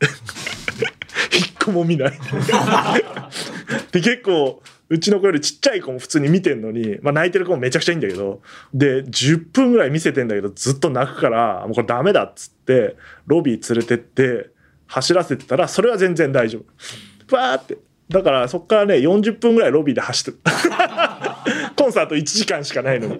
[1.36, 2.12] 一個も見ない。
[3.92, 8.40] で、結構、うちの子よりちっちゃい子も普通に見てんのに、まあ泣いてる子もめちゃくちゃいいんだけど、
[8.72, 12.96] で、10分ぐらい見せてんだけど、ずっと泣くから、もうこれダメだっつって、
[13.26, 14.50] ロビー連れてって、
[14.86, 16.64] 走らせてたら、それは全然大丈夫。
[17.34, 17.78] バーって。
[18.08, 20.38] だからそっからね、40分ぐらいロビーで走ってる。
[21.74, 23.18] コンサート1時間しかないのに。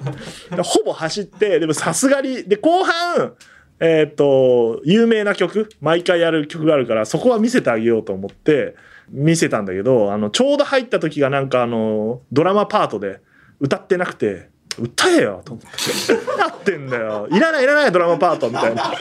[0.62, 3.34] ほぼ走って、でもさすがに、で、後半、
[3.80, 8.74] えっ、と、有名な曲、毎回やる曲があるから、そこは見せてあげようと思って、
[9.10, 13.20] 見せたんだけど、あの、ちょうど入った時がなんかあの、ドラマパートで
[13.60, 16.12] 歌ってなくて、歌えよと思って。
[16.38, 17.28] やってんだよ。
[17.30, 18.92] いらないいらないドラマパートみたいな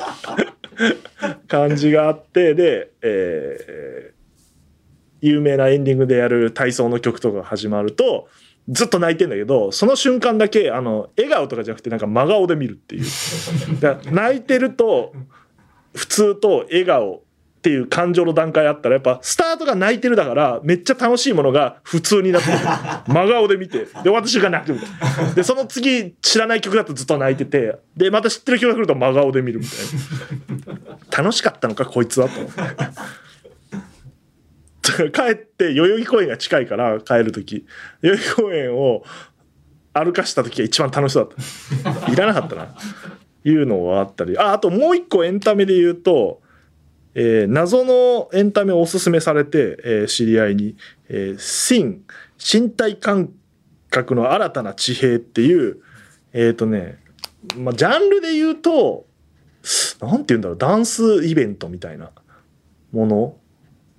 [1.47, 4.15] 感じがあって、で、えー
[5.25, 8.27] 有名なエンディングでやる体操の曲とかが始まると、
[8.69, 13.05] ずっと泣いてんだけど、その瞬間だけ、あの、笑顔とかじゃなくて、なんか真顔で見るっていう。
[13.79, 15.13] だから泣いてると、
[15.93, 17.21] 普通と笑顔っ
[17.61, 22.57] ていう感情の段階あったら、やっぱスタートが泣いてるだから、めっちゃ楽しいものが普通になってる。
[23.07, 25.33] 真顔で見て、で、私が泣くみたいな。
[25.33, 31.23] で、その次、知らない曲だとずっと泣いてて、で、また知ってる曲が来ると真顔で見るみたいな。
[31.23, 32.61] 楽しかったのか、こいつはと思って。
[35.11, 37.65] 帰って代々木公園が近いから帰る時。
[38.01, 39.03] 代々木公園を
[39.93, 41.29] 歩かした時が一番楽しそう
[41.83, 42.11] だった。
[42.11, 42.75] いらなかったな。
[43.43, 44.37] いうのはあったり。
[44.37, 46.41] ああともう一個エンタメで言うと、
[47.13, 50.75] えー謎のエンタメをおすすめされて、えー知り合いに
[51.07, 52.03] 「えー、シン
[52.37, 53.31] 身体感
[53.89, 55.77] 覚の新たな地平」っていう
[56.33, 56.99] えっ、とね、
[57.57, 59.05] まあ、ジャンルで言うと
[60.01, 60.57] なんて言うんだろう。
[60.57, 62.11] ダンスイベントみたいな
[62.91, 63.37] もの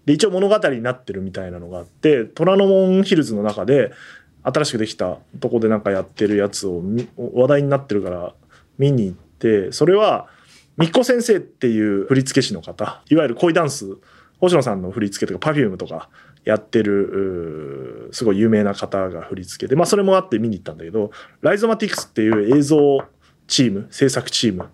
[0.07, 3.93] で一応物語になってるみたいなのがあって虎ノ門ヒルズの中で
[4.43, 6.83] 新しくできたとこでなんかやってるやつを
[7.35, 8.33] 話題になってるから
[8.79, 10.29] 見に行ってそれは
[10.77, 13.97] みっこ先生っていう振付師の方いわゆる恋ダンス
[14.39, 16.09] 星野さんの振付とか Perfume とか
[16.45, 23.05] やってるすごい有名な方が振付でまあそれもあって見に行ったんだけどライゾマティクスっていう映像
[23.49, 24.69] チーム制作チーム、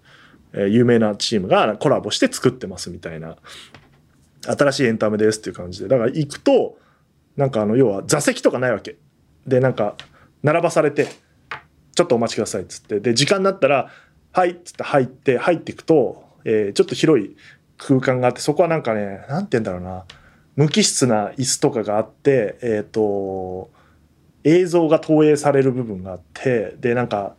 [0.52, 3.36] 有名なチームがコラボして作ってますみたいな
[4.44, 5.88] 新しいエンタメですっていう感じで。
[5.88, 6.78] だから行くと
[7.36, 8.96] なんかあの要は座席とかないわけ。
[9.46, 9.96] でなんか
[10.42, 11.08] 並ばされて
[11.94, 13.00] ちょっとお待ちくださいっつって。
[13.00, 13.90] で時間になったら
[14.32, 17.36] 「はい」っつって入って入っていくと、えーちょっと広い
[17.78, 20.04] 空間があってそこはなんかねなんて言うんだろうな。
[20.54, 23.70] 無機質な椅子とかがあってえっ、と
[24.44, 27.36] 映像が投影される部分があってでなんか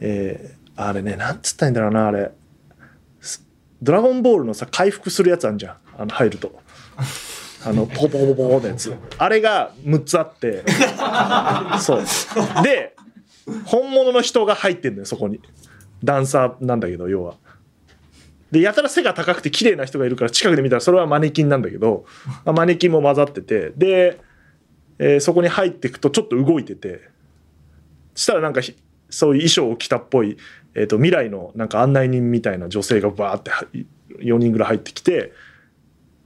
[0.00, 2.30] えーあれねなんつったらいいんだろうなあれ。
[3.82, 5.76] ドラゴンボールのさ回復するやつあんじゃん。
[5.98, 6.60] あの入ると。
[7.64, 8.92] あの ポコポコポコポコのやつ。
[9.18, 10.64] あれが6つあって。
[11.80, 12.04] そう。
[12.62, 12.94] で
[13.64, 15.40] 本物の人が入ってんのよそこに。
[16.02, 17.34] ダンサーなんだけど要は。
[18.50, 22.06] でやたら背が高くて綺麗な人がいるから近くで見たらそれはマネキンなんだけど、
[22.44, 23.72] まあマネキンも混ざってて。
[23.76, 24.20] で、
[24.98, 27.08] えーそこに入っていくとちょっと動いてて。
[28.14, 28.74] そしたらなんかひ
[29.10, 30.36] そういう衣装を着たっぽい、
[30.74, 33.50] えー、と未来のなんか案内人みたいな女性がバーって
[34.22, 35.32] 4人ぐらい入ってきて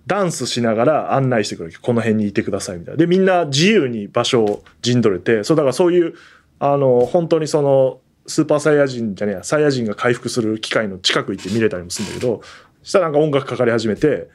[0.06, 1.78] ダンスしながら案内してくれる。
[1.80, 2.98] この辺にいてくださいみたいな。
[2.98, 6.14] でみんな自由に場所を陣取れてそうだからそういう
[6.58, 12.40] あの本当にそのスーパーサイヤ人じゃねえやサイヤ人が回復する機械の近く行って見れたりもするんだけど
[12.82, 14.28] そしたらなんか音楽かかり始めて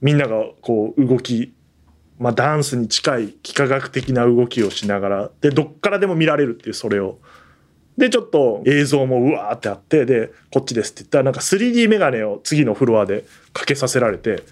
[0.00, 1.52] みんながこう動き
[2.18, 7.18] まあ、ダンスに近い幾何学的な動きをしながらでどっからでも見られるっていうそれを
[7.98, 14.44] でちょっと映像もうわーってあってでこっちですって言ったらなんか 3D メガネを次のフロアでかけさせられて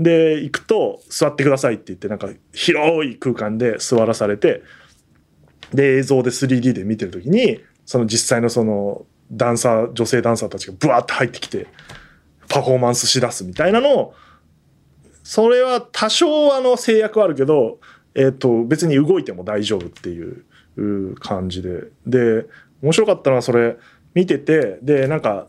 [0.00, 4.62] で行くと座ってくださいって言ってなんか広い空間で座らされて
[5.72, 11.68] で映像で 3D で見てる時にその実際のそのダンサー女性ダンサーたちがブワーって入ってきて
[12.48, 14.14] パフォーマンスしだすみたいなのを
[15.22, 17.78] それは多少あの制約はあるけど、
[18.16, 21.84] えっと別に動いても大丈夫っていう感じで。
[22.04, 22.46] で
[22.82, 23.76] 面白かったのはそれ
[24.14, 25.46] 見ててでなんか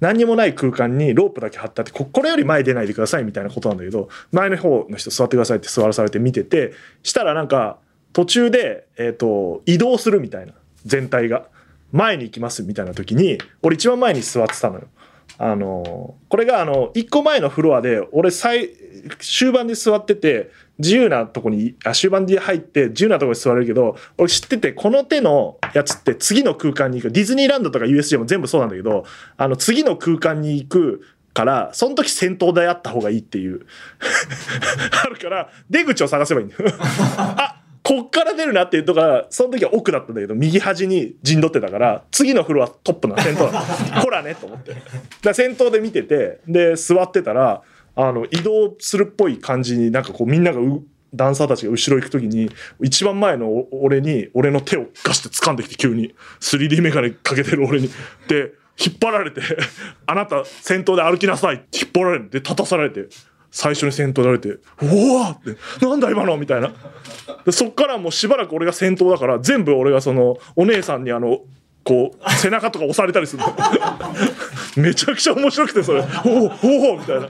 [0.00, 7.78] 何にもない空間にロープだけ張ってあってこれより前出ないでくださいみたいなことなんだけど前の方の人座ってくださいって座らされて見ててしたらなんか
[8.12, 10.52] 途中で、えっと移動するみたいな
[10.84, 11.48] 全体が
[11.90, 14.86] 前に行きますみたいな時に俺一番前に座ってたのよ。
[15.36, 18.70] あのこれがあの1個前のフロアで俺最
[19.18, 27.12] 終盤で座ってて自由なとこにあ終盤で入って自由なとこに座れるけど俺知っててこの手のやつって次の空間に行く。
[27.12, 29.04] ディズニーランドとか USJ も全部そうなんだけど
[29.36, 33.66] あの次の空間に行くからその時先頭であった方がいいっていう。
[35.04, 36.64] あるから出口を探せばいいんだよ。
[37.18, 44.74] あこっから出るなっていうとかその時は奥だったんだけど右端に陣取ってたから次のフロアトップな先頭だほらねと思って。
[45.22, 47.62] だ先頭で見ててで座ってたら
[47.96, 50.60] あの移動するっぽい感じになんかこうみんなが
[51.14, 52.50] ダンサーたちが後ろ行く時に
[52.82, 57.88] 一番前の俺に俺の手をガシって掴んできて急に 3D メガネかけてる俺に
[58.28, 59.40] で引っ張られて
[60.06, 63.06] 「あなた先頭で歩きなさい」って引っ張られて立たされて
[63.52, 64.48] 最初に先頭で歩いて
[64.82, 66.72] 「うわ!」って「なんだ今の!」みたいな
[67.46, 71.42] でそっからもうしばらく俺が先頭だから全部俺がそのお姉さんにあの
[71.84, 73.44] こう背中とか押されたりする
[74.82, 77.28] めちゃくちゃ面白くてそれ「おおおお!」みたいな。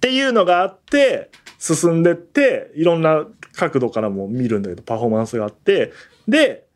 [0.00, 5.92] っていうのがあって進んでっていろんな角度からも見るんだけどパフォーマンスがあって
[6.26, 6.66] で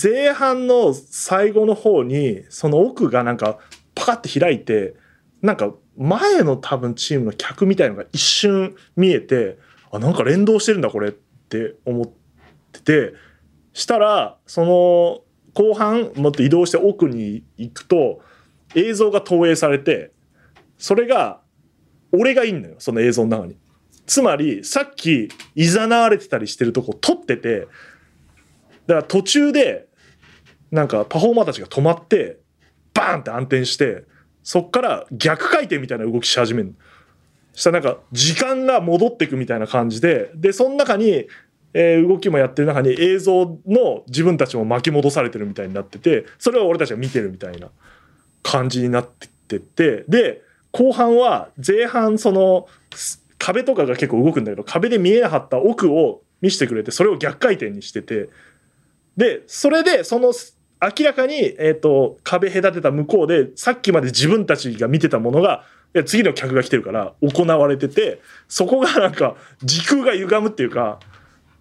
[0.00, 3.58] 前半の最後の方にその奥がなんか
[3.94, 4.96] パカッて開いて
[5.40, 9.56] なんか前の多分チームの客みたいのが一瞬見えて
[9.92, 12.10] あなんか連動してるんだこれって思っ
[12.72, 13.14] てて
[13.72, 15.20] したらその
[15.54, 18.20] 後半もっと移動して奥に行くと
[18.74, 20.10] 映像が投影されて
[20.76, 21.40] それが
[22.12, 23.56] 俺がいんのよその映像の中に。
[24.06, 27.68] つまりさっきいざなわれてたりしてるとこ撮ってて
[28.86, 29.86] だから途中で
[30.70, 32.38] なんかパフォーマーたちが止まって
[32.94, 34.04] バーンって暗転して
[34.42, 36.74] そっから逆回転みたいな動きし始める
[37.52, 41.26] したらなんか時間が戻ってくみたいな感じででその中に、
[41.74, 47.68] えー動きもやってる中に映像の自分たちも巻き戻されてるみたいになっててそれを俺たちが見てるみたいな
[48.42, 52.66] 感じになってってで後半は前半その
[53.38, 58.28] 壁とかが結構動くんだけど壁で見えなかった奥を見せてくれてそれを逆回転にしてて。
[59.16, 60.32] でそれでその
[60.80, 65.64] 明らかに、えー、と壁隔てた向こうでさっきまで自分たちが見てたものが
[66.06, 71.00] 次の客が来てるから行われててそこが なんか時空が歪むっていうか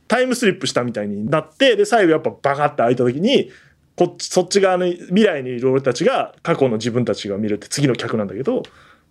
[0.07, 3.49] タイムスリップしたみたいになってで最後やっぱバカって開いた時に
[3.95, 8.61] こっちそっち側の未来にいる俺たちが過去の自分たちが見れて次の客なんだけど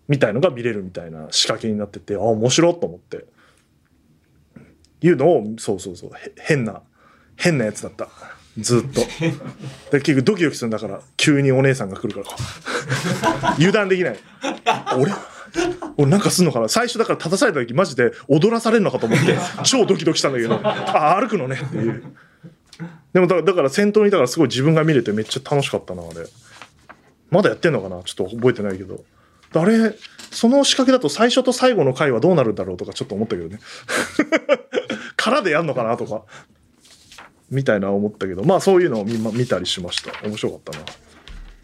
[0.08, 3.26] みたいのが見れるみたいな仕掛けになっててあ面白いと思って。
[5.02, 6.80] いうのをそうそうそうへ変な
[7.36, 8.08] 変なやつだった。
[8.58, 9.02] ずっと。
[9.92, 12.28] で結局ドキドキするんだから急にお姉さんが来るか
[13.42, 14.16] ら 油断できない。
[14.98, 15.12] 俺
[15.98, 16.68] 俺なんかすんのかな？
[16.68, 22.02] 最初だから立たされた時マジで踊らされるのかと思って超ドキドキしたんだけどあ歩くのねっていう。
[23.12, 26.26] でもだだから先頭にいたからすごい自分が見れてめっちゃ楽しかったなあれ。
[27.30, 28.02] まだやってんのかな？
[28.02, 29.04] ちょっと覚えてないけど
[29.54, 29.94] あれ
[30.30, 33.58] その仕掛けだと最初と最後の回はどうなるんだろうとかちょっと思ったけどね。
[35.16, 36.22] 空でやんのかなとか。
[37.50, 38.42] みたいな思ったけど。
[38.44, 40.12] まあそういうのを見,、ま、見たりしました。
[40.26, 40.84] 面白かったな。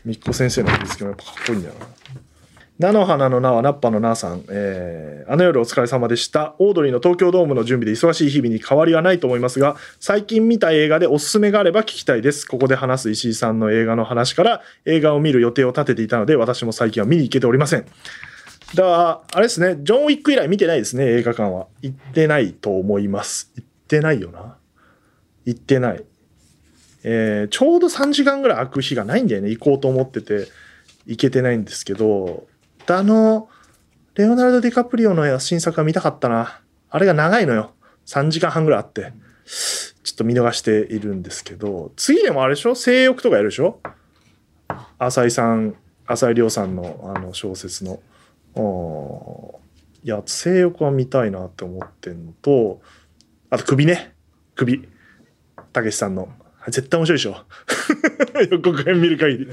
[0.05, 1.87] みっこ先生の振り付けもやっぱかっこいいんだよな。
[2.83, 6.57] 菜の花の菜はナッパの菜さん、えーあの夜お疲れ様でした。
[6.59, 12.45] オードリーの東京ドームの準備で忙しい日々に変わりはないと思いますが、最近見た映画でおすすめがあれば聞きたいです。
[12.45, 17.87] ここで話す石井さんの映画の話から映画を見る予定を立てていたので、私も最近は見に行けておりません。
[18.75, 21.69] だから、あれですね、ジョン・ウィック以来見てないですね、映画館は。
[21.83, 23.53] 行ってないと思います。
[23.55, 24.57] 行ってないよな。
[25.45, 26.05] 行ってない。
[27.05, 30.49] えーちょうど3時間ぐらい空く日がないんだよね、行こうと思ってて、
[31.07, 32.51] 行けてないんですけど、
[32.89, 33.49] あの、
[34.15, 36.61] レオナルド・ディカプリオの新作は見たかったな。
[36.91, 37.73] あれが長いのよ。
[38.07, 39.13] 3時間半ぐらいあって。
[39.45, 42.75] ちょっと見逃しているんですけど、次でもあれでしょ？
[42.75, 43.81] 性欲とかやるでしょ？
[44.99, 45.75] 浅井さん、
[46.07, 48.01] 浅井亮さんのあの小説の。
[48.55, 52.83] おーいや、性欲は見たいなって思ってんのと、
[53.51, 54.13] あと首ね。
[54.57, 54.89] 首。
[55.73, 56.29] たけしさんの。
[56.67, 57.37] 絶対面白いでしょ？
[58.51, 59.49] 予告編見る限り。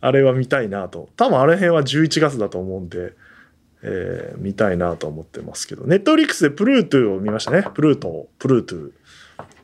[0.00, 1.08] あれは見たいなと。
[1.16, 3.14] 多分あれ辺は11月だと思うんで、
[3.82, 5.84] えー見たいなと思ってますけど。
[5.84, 7.64] ネットフリックスでプルートゥを見ましたね。
[7.74, 8.92] プルート、プルートゥ。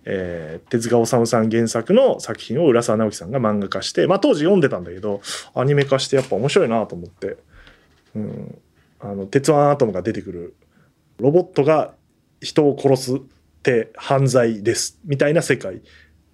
[0.06, 5.20] えー手塚治虫さん原作の作品を浦沢直樹さんが漫画化して、まあ当時読んでたんだけど、
[5.54, 7.36] アニメ化してやっぱ面白いなと思って。
[8.14, 8.58] うん。
[9.00, 10.54] あの、鉄腕アトムが出てくる。
[11.18, 11.94] ロボットが
[12.40, 13.20] 人を殺すっ
[13.62, 14.98] て犯罪です。
[15.04, 15.82] みたいな世界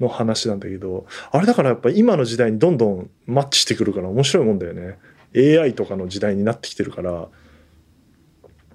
[0.01, 4.99] の話なんだけど、あれだからやっぱ今の時代にどんどんマッチしてくるから面白いもんだよね。
[5.37, 7.29] AI とかの時代になってきてるから、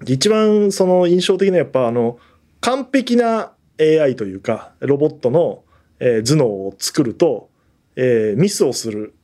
[0.06, 2.18] 一番その印象的なやっぱあの
[2.60, 5.62] 完璧な AI というかロボットの、
[5.98, 7.48] え頭脳を作ると、
[7.96, 9.14] えミスをする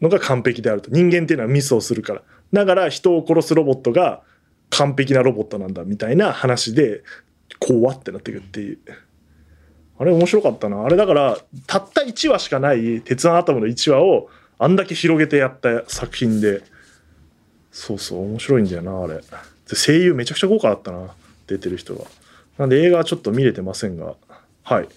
[0.00, 0.90] のが完璧であると。
[0.90, 2.22] 人間っていうのはミスをするから。
[2.52, 4.22] だから人を殺すロボットが
[4.70, 7.02] 完璧なロボットなんだみたいな話で
[7.58, 8.78] 怖ってなってくるっていう。
[9.98, 10.84] あれ面白かったな。
[10.84, 14.28] あれだからたった1話しかない「鉄腕アトム」の1話を
[14.58, 16.62] あんだけ広げてやった作品で。
[17.70, 19.20] そうそう面白いんだよなあれ。
[19.72, 21.08] 声優めちゃくちゃ豪華だったな
[21.46, 22.04] 出てる人が
[22.58, 24.14] なんで映画はちょっと見れてませんが。
[24.64, 24.88] はい。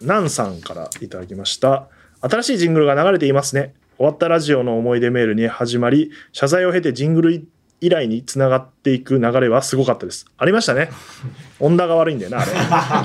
[0.00, 1.88] ナンさんからいただきました。
[2.22, 3.74] 新しいジングルが流れていますね。
[3.96, 7.46] 終わったラジオの思い出メールに始まり謝罪を経てジングル
[7.80, 10.26] 以来につながっていく流れはすごかったです。
[10.36, 10.90] ありましたね。
[11.60, 12.52] 恩田が悪いんだよなあれ。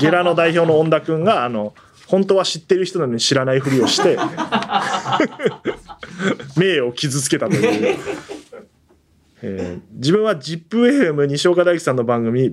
[0.00, 1.74] ゲラの代表の恩田君があの
[2.06, 4.16] 本当は知ってる人なのに知らないふりをして
[6.56, 7.96] 名誉を傷つけたという、
[9.42, 12.52] えー自分は ZIPFM 西岡大樹さんの番組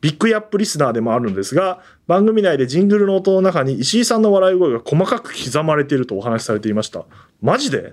[0.00, 7.04] ビッグヤップリスナーでもあるのですが番組内でジングルの音の中に石井さんの笑い声が細かく刻まれているとお話しされていました。
[7.42, 7.92] マジで？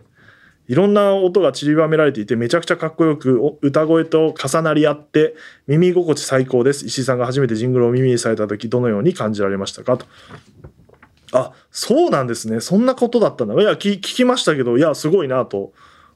[0.68, 5.36] いろんな音が散りばめられていてめちゃくちゃかっこよくお歌声と重なり合って
[5.68, 6.86] 耳心地最高です。
[6.86, 9.98] 石井さんが初めてジングルを耳にされた時どのように感じられましたか？
[9.98, 10.06] と。
[11.34, 12.60] あそうなんですね。
[12.62, 13.56] そんなことだったんだ。
[13.56, 15.74] いや聞聞きましたけどいやすごいなと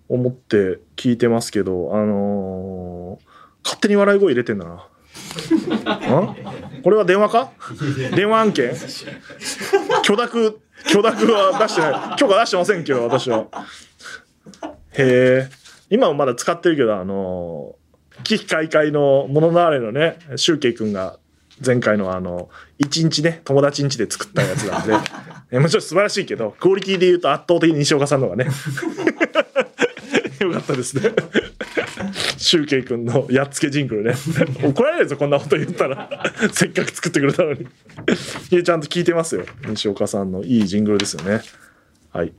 [0.08, 3.28] 思って聞いてますけどあのー
[3.64, 4.76] 勝手に笑い声入れてんだな。
[6.22, 7.52] んこれは電話か？
[8.16, 8.72] 電話案件？
[10.04, 12.16] 許諾許諾は出してない。
[12.18, 13.48] 許可出してませんけど私は
[14.98, 15.50] へえ
[15.90, 17.76] 今もまだ使ってるけどあの
[18.24, 21.18] 危機開会のもののあれのねシュウケイ君が
[21.66, 24.94] 前回のあの一日ね友達ん家で作ったやつなんで。
[25.50, 28.52] えもちろん素晴らしいけどクオリティで言うと圧倒的に西岡さんの方がね。
[30.42, 31.14] よかったですね。
[32.38, 34.14] シュウケイ君のやっつけジングルね。
[34.62, 36.10] 怒られるぞこんなこと言ったら。
[36.52, 37.62] せっかく作ってくれたのに。
[38.52, 39.46] いやちゃんと聞いてますよ。
[39.68, 41.42] 西岡さんのいいジングルですよね。
[42.12, 42.34] はい。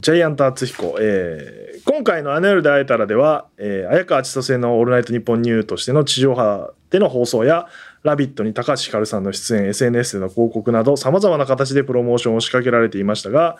[0.00, 7.66] ジャイアント厚彦、えー今回の「アナ夜で会えたら」では、えー綾川千歳の「オールナイトニッポンニュー」としての地上波での放送や
[8.02, 13.56] 「ラビット!」に高橋ひかるさんの出演 SNS での広告などさまざまな形でプロモーションを仕掛けられていましたが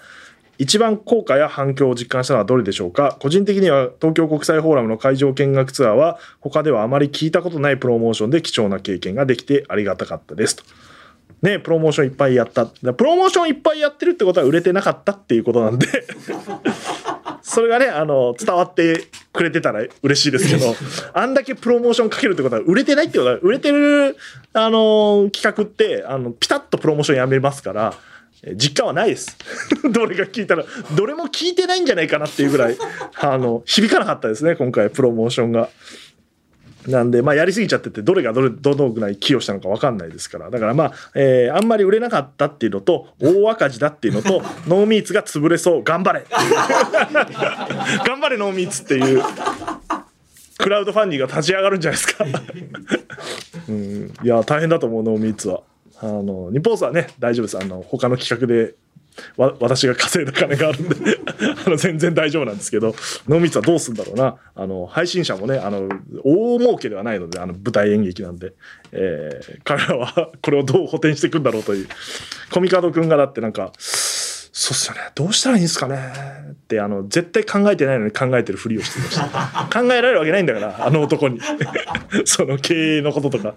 [0.58, 3.16] 一番効果や反響を実感したのはどれでしょうか？
[3.20, 10.64] 個人的には東京国際フォーラムの会場見学ツアーは他ではあまり聞いたことないプロモーションで貴重な経験ができてありがたかったですと。
[11.42, 12.64] ね、プロモーションいっぱいやった。
[12.66, 15.86] プロモーションいっぱいやってるってことは売れてなかったっていうことなんで
[17.48, 20.74] それがね、あの、伝わってくれてたら嬉しいですけど、
[21.14, 24.16] あんだけプロモーションかけるってことは売れてないってことは、売れてる、
[24.52, 27.94] あの、企画って、あの、ピタッとプロモーションやめますから、
[28.42, 29.38] え実感はないです。
[29.92, 30.64] どれが聞いたら、
[30.96, 32.76] どれも聞いてないんじゃないかなっていうぐらい、
[33.14, 35.68] あの、響かなかったですね、今回、プロモーションが。
[36.86, 40.50] なんで、まあ、やりすぎちゃってて、どれがどれ、どのぐらい寄与したのか分かんないですから。
[40.50, 46.24] だからまあ、えーあんまり売れなかったっていうのと、大赤字だっていうのと、 ノーミーツが潰れそう、頑張れ
[48.06, 49.22] 頑張れ、ノーミーツっていう、
[50.58, 52.24] クラウドファンディングが立ち上がるんじゃないですか。
[53.68, 55.62] うん、いや、大変だと思う、ノーミーツは。
[56.00, 57.58] あの、日本はね、大丈夫です。
[57.58, 58.74] あの、他の企画で、
[59.36, 60.94] わ私が稼いだ金があるんで
[61.66, 62.94] あの全然大丈夫なんですけど
[63.28, 64.36] 能光はどうすんだろうな。
[64.54, 65.88] あの配信者もねあの
[66.24, 68.54] 大儲けではないのであの舞台演劇なんで、
[68.92, 71.88] えー彼らはこれをどう補填していくんだろうという。
[72.50, 73.72] コミカド君がだってなんか
[74.58, 75.00] そうっすよね。
[75.14, 75.98] どうしたらいいんですかね。
[76.50, 79.68] ってあの絶対考えてないのに考えてるふりをしていました。
[79.70, 81.38] 考えられるわけないんだからあの男に。
[82.24, 83.54] その経営のこととか、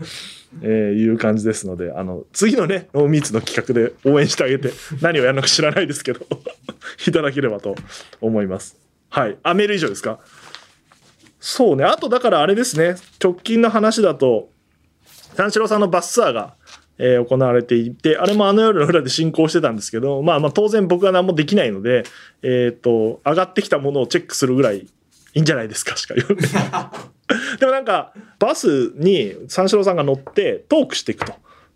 [0.62, 6.20] えーいう感じですのであの次のねノーミーツの企画で応援してあげて何をやるのか知らないですけど
[7.08, 7.76] いただければと
[8.20, 8.76] 思います。
[9.10, 9.38] はい。
[9.42, 10.20] あメール以上ですか？
[11.40, 11.86] そうね。
[11.86, 12.96] あとだからあれですね。
[13.24, 14.50] 直近の話だと
[15.38, 16.56] 三四郎さんのバスツアーが、
[17.00, 22.04] えー行われていてあれもあの夜の裏で進行してたんですけど、まあ、まあ当然僕は何もできないので、
[22.44, 24.90] えー、と上がってきたものをチェックするぐらいい
[25.34, 26.92] いんじゃないですかしか言わな
[27.56, 31.34] いでもなんかバスに三四郎さんが乗ってトークしていくと。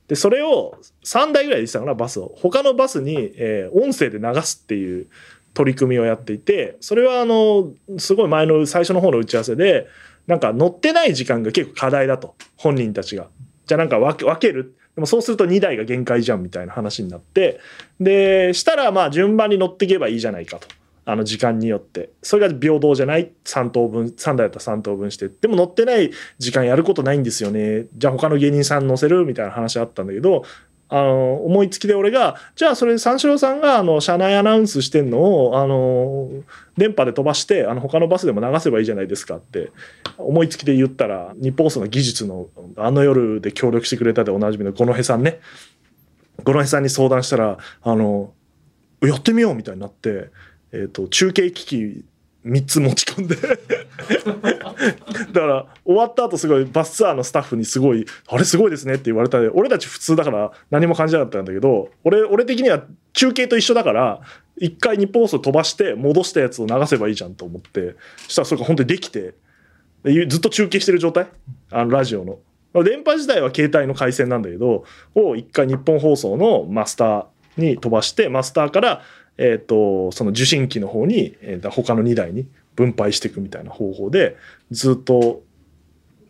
[0.08, 5.08] でそれを3台ぐらいでしたかなバスを他のバスに、えー音声で流すっていう
[5.54, 9.88] 取り組みをやっていてそれはあのすごい前の最初の方の打ち合わせで
[10.28, 13.28] なんか乗ってない時間が結構課題だと本人たちが。
[13.66, 17.60] じゃあなんか分け分けるでもそうすると2台が限界じゃんみたいな話になって
[18.00, 20.68] でしたらまあ順番に乗っていけばいいじゃないかと。
[21.06, 22.12] あの時間によって。
[22.22, 25.28] それが平等じゃない？3等分3台だったら3等分して。
[25.28, 27.88] でも乗ってない時間やることないんですよね。
[27.98, 29.26] じゃあ他の芸人さん乗せる？
[29.26, 30.46] みたいな話あったんだけど
[30.96, 36.30] あの思いつきで俺がじゃあそれ三四郎さんがあの車内アナウンスしてんのをあの
[36.78, 39.72] 電波で飛ばしてあの他のバスでも流せばいいじゃないですかって
[40.20, 45.40] 思いつきで言ったら日本放送の技術のあの夜で協力してくれたでおなじみの五戸さんね。
[46.44, 48.32] 五戸さんに相談したらあの
[49.02, 50.30] やってみようみたいになって、
[50.72, 52.06] えー、と中継機器
[52.46, 53.42] 3つ持ち込んでだ
[55.42, 62.84] から終わった後すごいバスツアーのスタッフにすごい「あれすごいですね」って言われたで俺たち普通だから何も感じなかったんだけど俺俺的には
[63.14, 64.22] 中継と一緒だから
[64.58, 69.36] 一回日本放送飛ばして戻したやつを流せばいいじゃんと思ってそしたらそれが本当にできて
[70.04, 71.28] ずっと中継してる状態？
[71.72, 72.40] あのラジオの。
[72.84, 74.84] 電波自体は携帯の回線なんだけど
[75.14, 77.26] を一回日本放送のマスター
[77.58, 79.02] に飛ばしてマスターから、
[79.38, 84.38] えー、とその受信機の方に、えー、他の2台に分配していくみたいな方法で
[84.72, 85.44] ずっと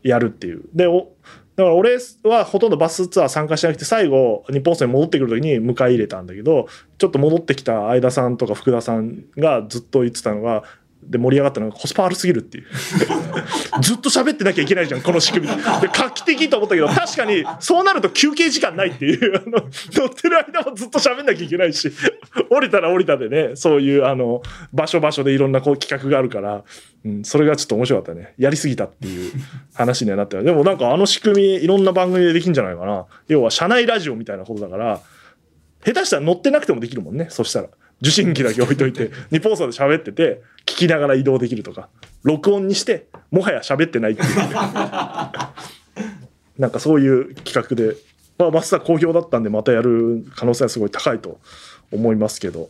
[0.03, 0.63] やるっていう。
[0.74, 1.09] でお
[1.55, 6.67] だから俺はほとんどバスツアー参加しなくて最後日本戦に戻ってくる時に迎え入れたんだけど
[6.97, 10.63] ちょっと戻ってきた相田さんとか福田さんがずっと言ってたのが
[11.10, 12.66] で盛り上がったのがコスパ悪すぎるっていう。
[13.82, 15.56] ずっと喋ってなきゃいけないじゃんこの仕組み。
[15.56, 19.38] で画期的と思ったけど確かにそうなると休憩時間ないっていう。
[19.38, 21.91] あの乗ってる間もずっと喋んなきゃいけないし
[22.49, 24.41] 降りたら降りたでねそういうあの
[24.72, 26.64] 場所場所でいろんなこう企画があるから、
[27.06, 28.34] うん、それがちょっと面白かったね。
[28.38, 29.32] やりすぎたっていう
[29.74, 33.06] 話にはなってるでもなんかあの仕組みいろんな番組でできるんじゃないかな。
[33.28, 35.01] 要は社内ラジオみたいなことだから
[35.86, 37.70] 下手したら乗ってなくてもできるもんねそしたら
[38.04, 41.88] 受信機だけ置いといて日本放送で喋ってて聞きながら移動できるとか
[42.24, 44.30] 録音にしてもはや喋ってないっていう。
[46.60, 47.95] なんかそういう企画で、
[48.38, 51.39] まあ、マスター好評だったんでまたやる可能性はすごい高いと
[51.91, 52.70] 思いますけど。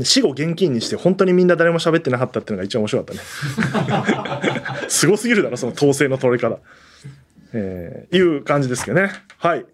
[0.00, 4.40] 死後現金にして本当にみんな誰も喋ってなかったっていうのが一番面白かった
[4.80, 4.86] ね。
[4.88, 6.60] すごすぎるだろその統制の取り方
[7.52, 9.10] えーいう感じですけどね。
[9.38, 9.64] はい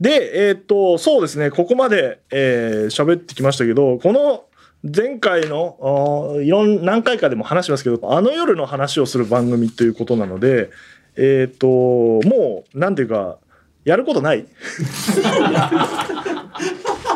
[0.00, 4.44] で、えっ、と、そうですね、ここまで、えー喋ってきましたけど、この
[4.84, 10.70] 前回の、いろん、何回かでも話しますけど、あの夜の話をする番組ということなので、
[11.16, 13.38] えっ、と、もう、なんていうか、
[13.84, 14.44] やることない。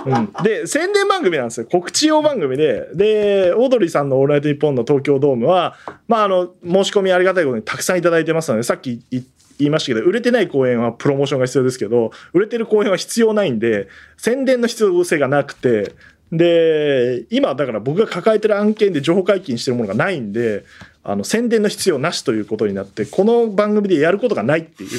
[0.06, 1.66] うん、で宣伝番組なんですよ。
[1.70, 2.88] 告知用番組で。
[2.94, 5.76] でオードリーさんの「オールナイトニッポン」の東京ドームは、
[6.08, 9.20] まあ、あの申し込みありがたいことにたくさんいただいてますのでさっき言
[9.60, 15.94] 言いましたけど売れてない公演はプロモーションが必要ですけど売れてる公演は必要ないんで宣伝の必要性がなくて
[16.32, 20.64] で今だから僕が抱えてる案件で情報解禁してるものがないんで
[21.02, 24.90] あの宣伝の必要なしということになってこの番組でやることがないっていう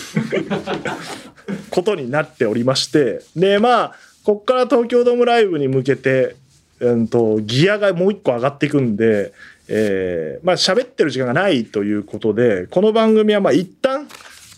[1.70, 6.36] ことになっておりましてでまあこっから東京ドームライブに向けて、
[6.80, 9.34] うん、とギアがもう一個上がっていくんで、
[9.68, 14.01] えーまあ喋ってる時間がないということでこの番組はまあ一旦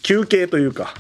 [0.03, 0.93] 休憩というか、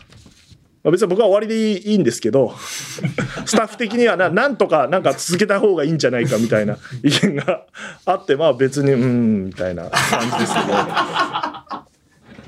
[0.83, 2.53] まあ、別に僕は終わりでいいんですけど
[3.45, 7.63] スタッフ的にはななんとかなんか続けた方がいいんじゃないかみたいな 意見が
[8.05, 11.83] あってまあ別にうんみたいな感じですけど。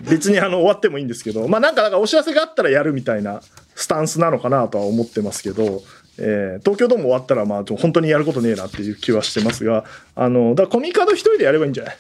[0.09, 3.41] 別にあの終わってもいいんですけどまあなんかなんかお知らせがあったらやるみたいな
[3.73, 5.81] スタンスなのかなとは思ってますけど、
[6.19, 9.83] えー東京ドーム終わったらまあ本当にやることねえなっていう気はしてますが
[10.15, 11.97] あのだからコミカド一人でやればいいんじゃない？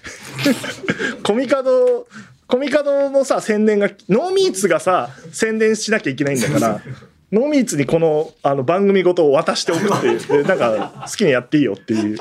[1.23, 2.05] コミカド
[2.47, 6.81] コミカドのさ宣伝がノーミーツがさ宣伝しなきゃいけないんだから
[7.31, 12.17] ノーミーツにこのあの番組ごとを渡しておくっていうでなんか好きにやっていいよっていう。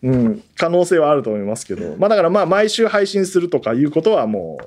[0.00, 4.58] うん、可能性はあると思いますけど、まあだからまあ毎週配信するとかいうことはも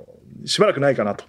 [0.43, 1.23] うしばらくないかなと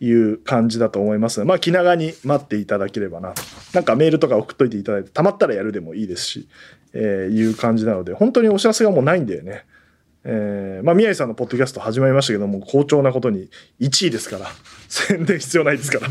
[0.00, 3.42] いう感じだと思いますまあ気長に待っていただければなと。
[3.72, 6.48] なんかメールとか送っといていただいて、たまったらやるでもいいですし、
[6.94, 9.64] えーいう感じなので、本当にお知らせがもうないんだよね。
[10.24, 13.50] えーまあ宮城さんのポッドキャスト始まりましたけども、好調なことに
[13.80, 14.46] 1位ですから、
[14.88, 16.08] 宣伝必要ないですから。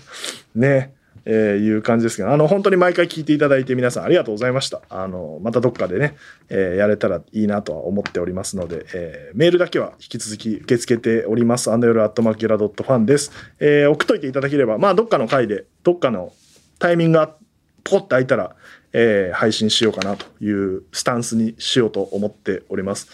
[0.54, 0.94] ね。
[1.28, 4.82] えーいう感じですけど、あの、本当に毎回聞いていただいて皆さんありがとうございました。
[4.88, 6.14] あの、またどっかでね、
[6.48, 11.68] えーやれたらいいなとは思っておりますので、えーメールだけは引き続き受け付けております。
[11.72, 13.32] アンドヨルアットマーケラドットファンです。
[13.58, 16.32] えー送っといていただければ、まあ、どっかの回で、どっかの
[16.78, 17.34] タイミングが
[17.82, 18.54] ポコッと空いたら、
[18.92, 23.08] えー配信しようかなというスタンスにしようと思っております。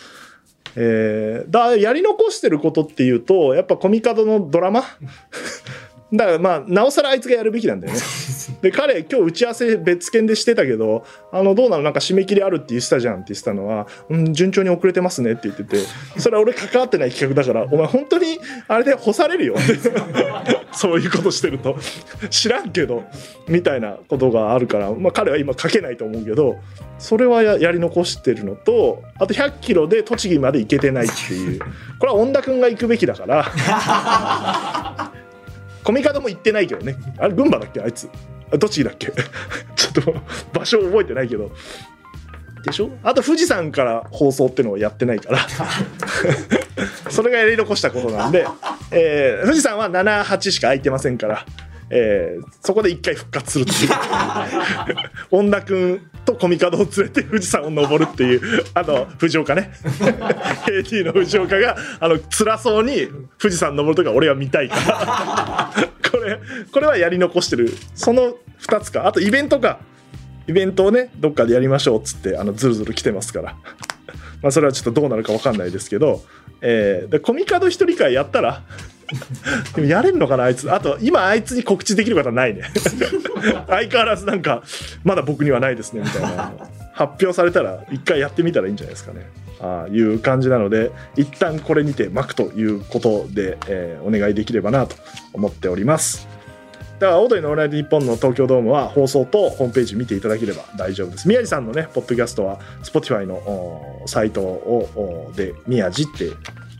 [0.76, 4.84] えーだやり残してることっていうとやっぱコミカドのドラマ？
[6.12, 8.00] だからまあなおさらあいつがやるべきなんだよね。
[8.60, 11.82] で彼今日打ち合わせ別件でしてたけどあのどうなの？
[11.82, 15.78] なんか締め切りあるって言ってたじゃんって言ってたのは、うん、順調に遅れてますねって言ってて。
[16.18, 18.38] それは俺関わってない企画だからお前本当に
[18.68, 19.56] あれで干されるよ。
[20.72, 21.76] そういうことしてると。
[22.30, 23.04] 知らんけど
[23.48, 26.56] みたいなことがあるから、まあ、彼は今書けないと思うけど
[26.98, 31.58] それはややり残してるのとあと100キロで栃木まで行けてないっていう。
[31.98, 35.12] これは恩田君が行くべきだから。
[35.84, 36.96] コミカドも行ってないけどね。
[37.18, 37.80] あれ群馬だっけ？
[37.80, 38.08] あいつ。
[38.52, 39.06] あ栃木だっけ？
[39.76, 40.14] ちょっと
[40.52, 41.50] 場所覚えてないけど。
[42.64, 42.90] でしょ？
[43.02, 45.38] あと富士山から放送っていうのをやってないから。
[47.10, 48.46] それがやり残したことなんで、
[48.90, 51.44] えー富士山は78しか空いてませんから、
[51.90, 53.90] えーそこで一回復活するっていう。
[55.32, 58.40] 恩田君とコミカドを連れて富士山を登るっていう
[58.74, 59.72] あと藤岡ね。
[60.70, 63.08] AT の藤岡があの辛そうに
[63.38, 65.88] 富士山登るとか俺は見たいから。
[66.10, 66.38] これ
[66.70, 67.72] これはやり残してる。
[67.94, 69.06] その2つか。
[69.06, 69.78] あとイベントか。
[70.48, 73.54] イベントをねどっかでやりましょうっつってあのズルズル来てますから。
[74.42, 76.22] まあそれはちょっとどうなるか分かんないですけど、
[76.60, 78.62] えーでコミカド一人会やったら
[79.74, 80.72] でもやれるのかなあいつ。
[80.72, 82.62] あと今あいつに告知できる方ないね。
[83.68, 84.62] 相変わらずなんか
[85.04, 86.52] まだ僕にはないですねみたいな。
[86.92, 89.30] 発表されたら一回やってみたらいいんじゃないですかね。
[89.60, 94.96] ああいう感じなので一旦これにて巻くということで、えーお願いできればなと
[95.32, 96.32] 思っております。
[97.02, 101.26] だから、オードリーのオールナイトニッポンの東京ドームは放送とホームページ見ていただければ大丈夫です。
[101.26, 106.30] 宮地さんのね、ポッドキャストは Spotify のおサイトをおで、宮地って、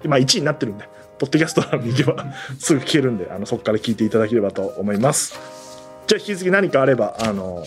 [0.07, 0.89] まあ1位になってるんで、
[1.23, 2.27] ポッドキャスト欄に行けば
[2.59, 5.39] すぐ聞けるんで、あのそこから聞いていただければと思います。
[6.09, 7.65] じゃあ引き続き何かあれば、あの、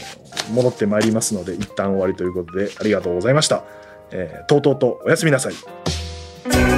[0.51, 3.63] 戻ってまいりますので、一旦終わりということで、ありがとうございました。
[4.11, 6.74] えー、とうとうとおやすみなさい。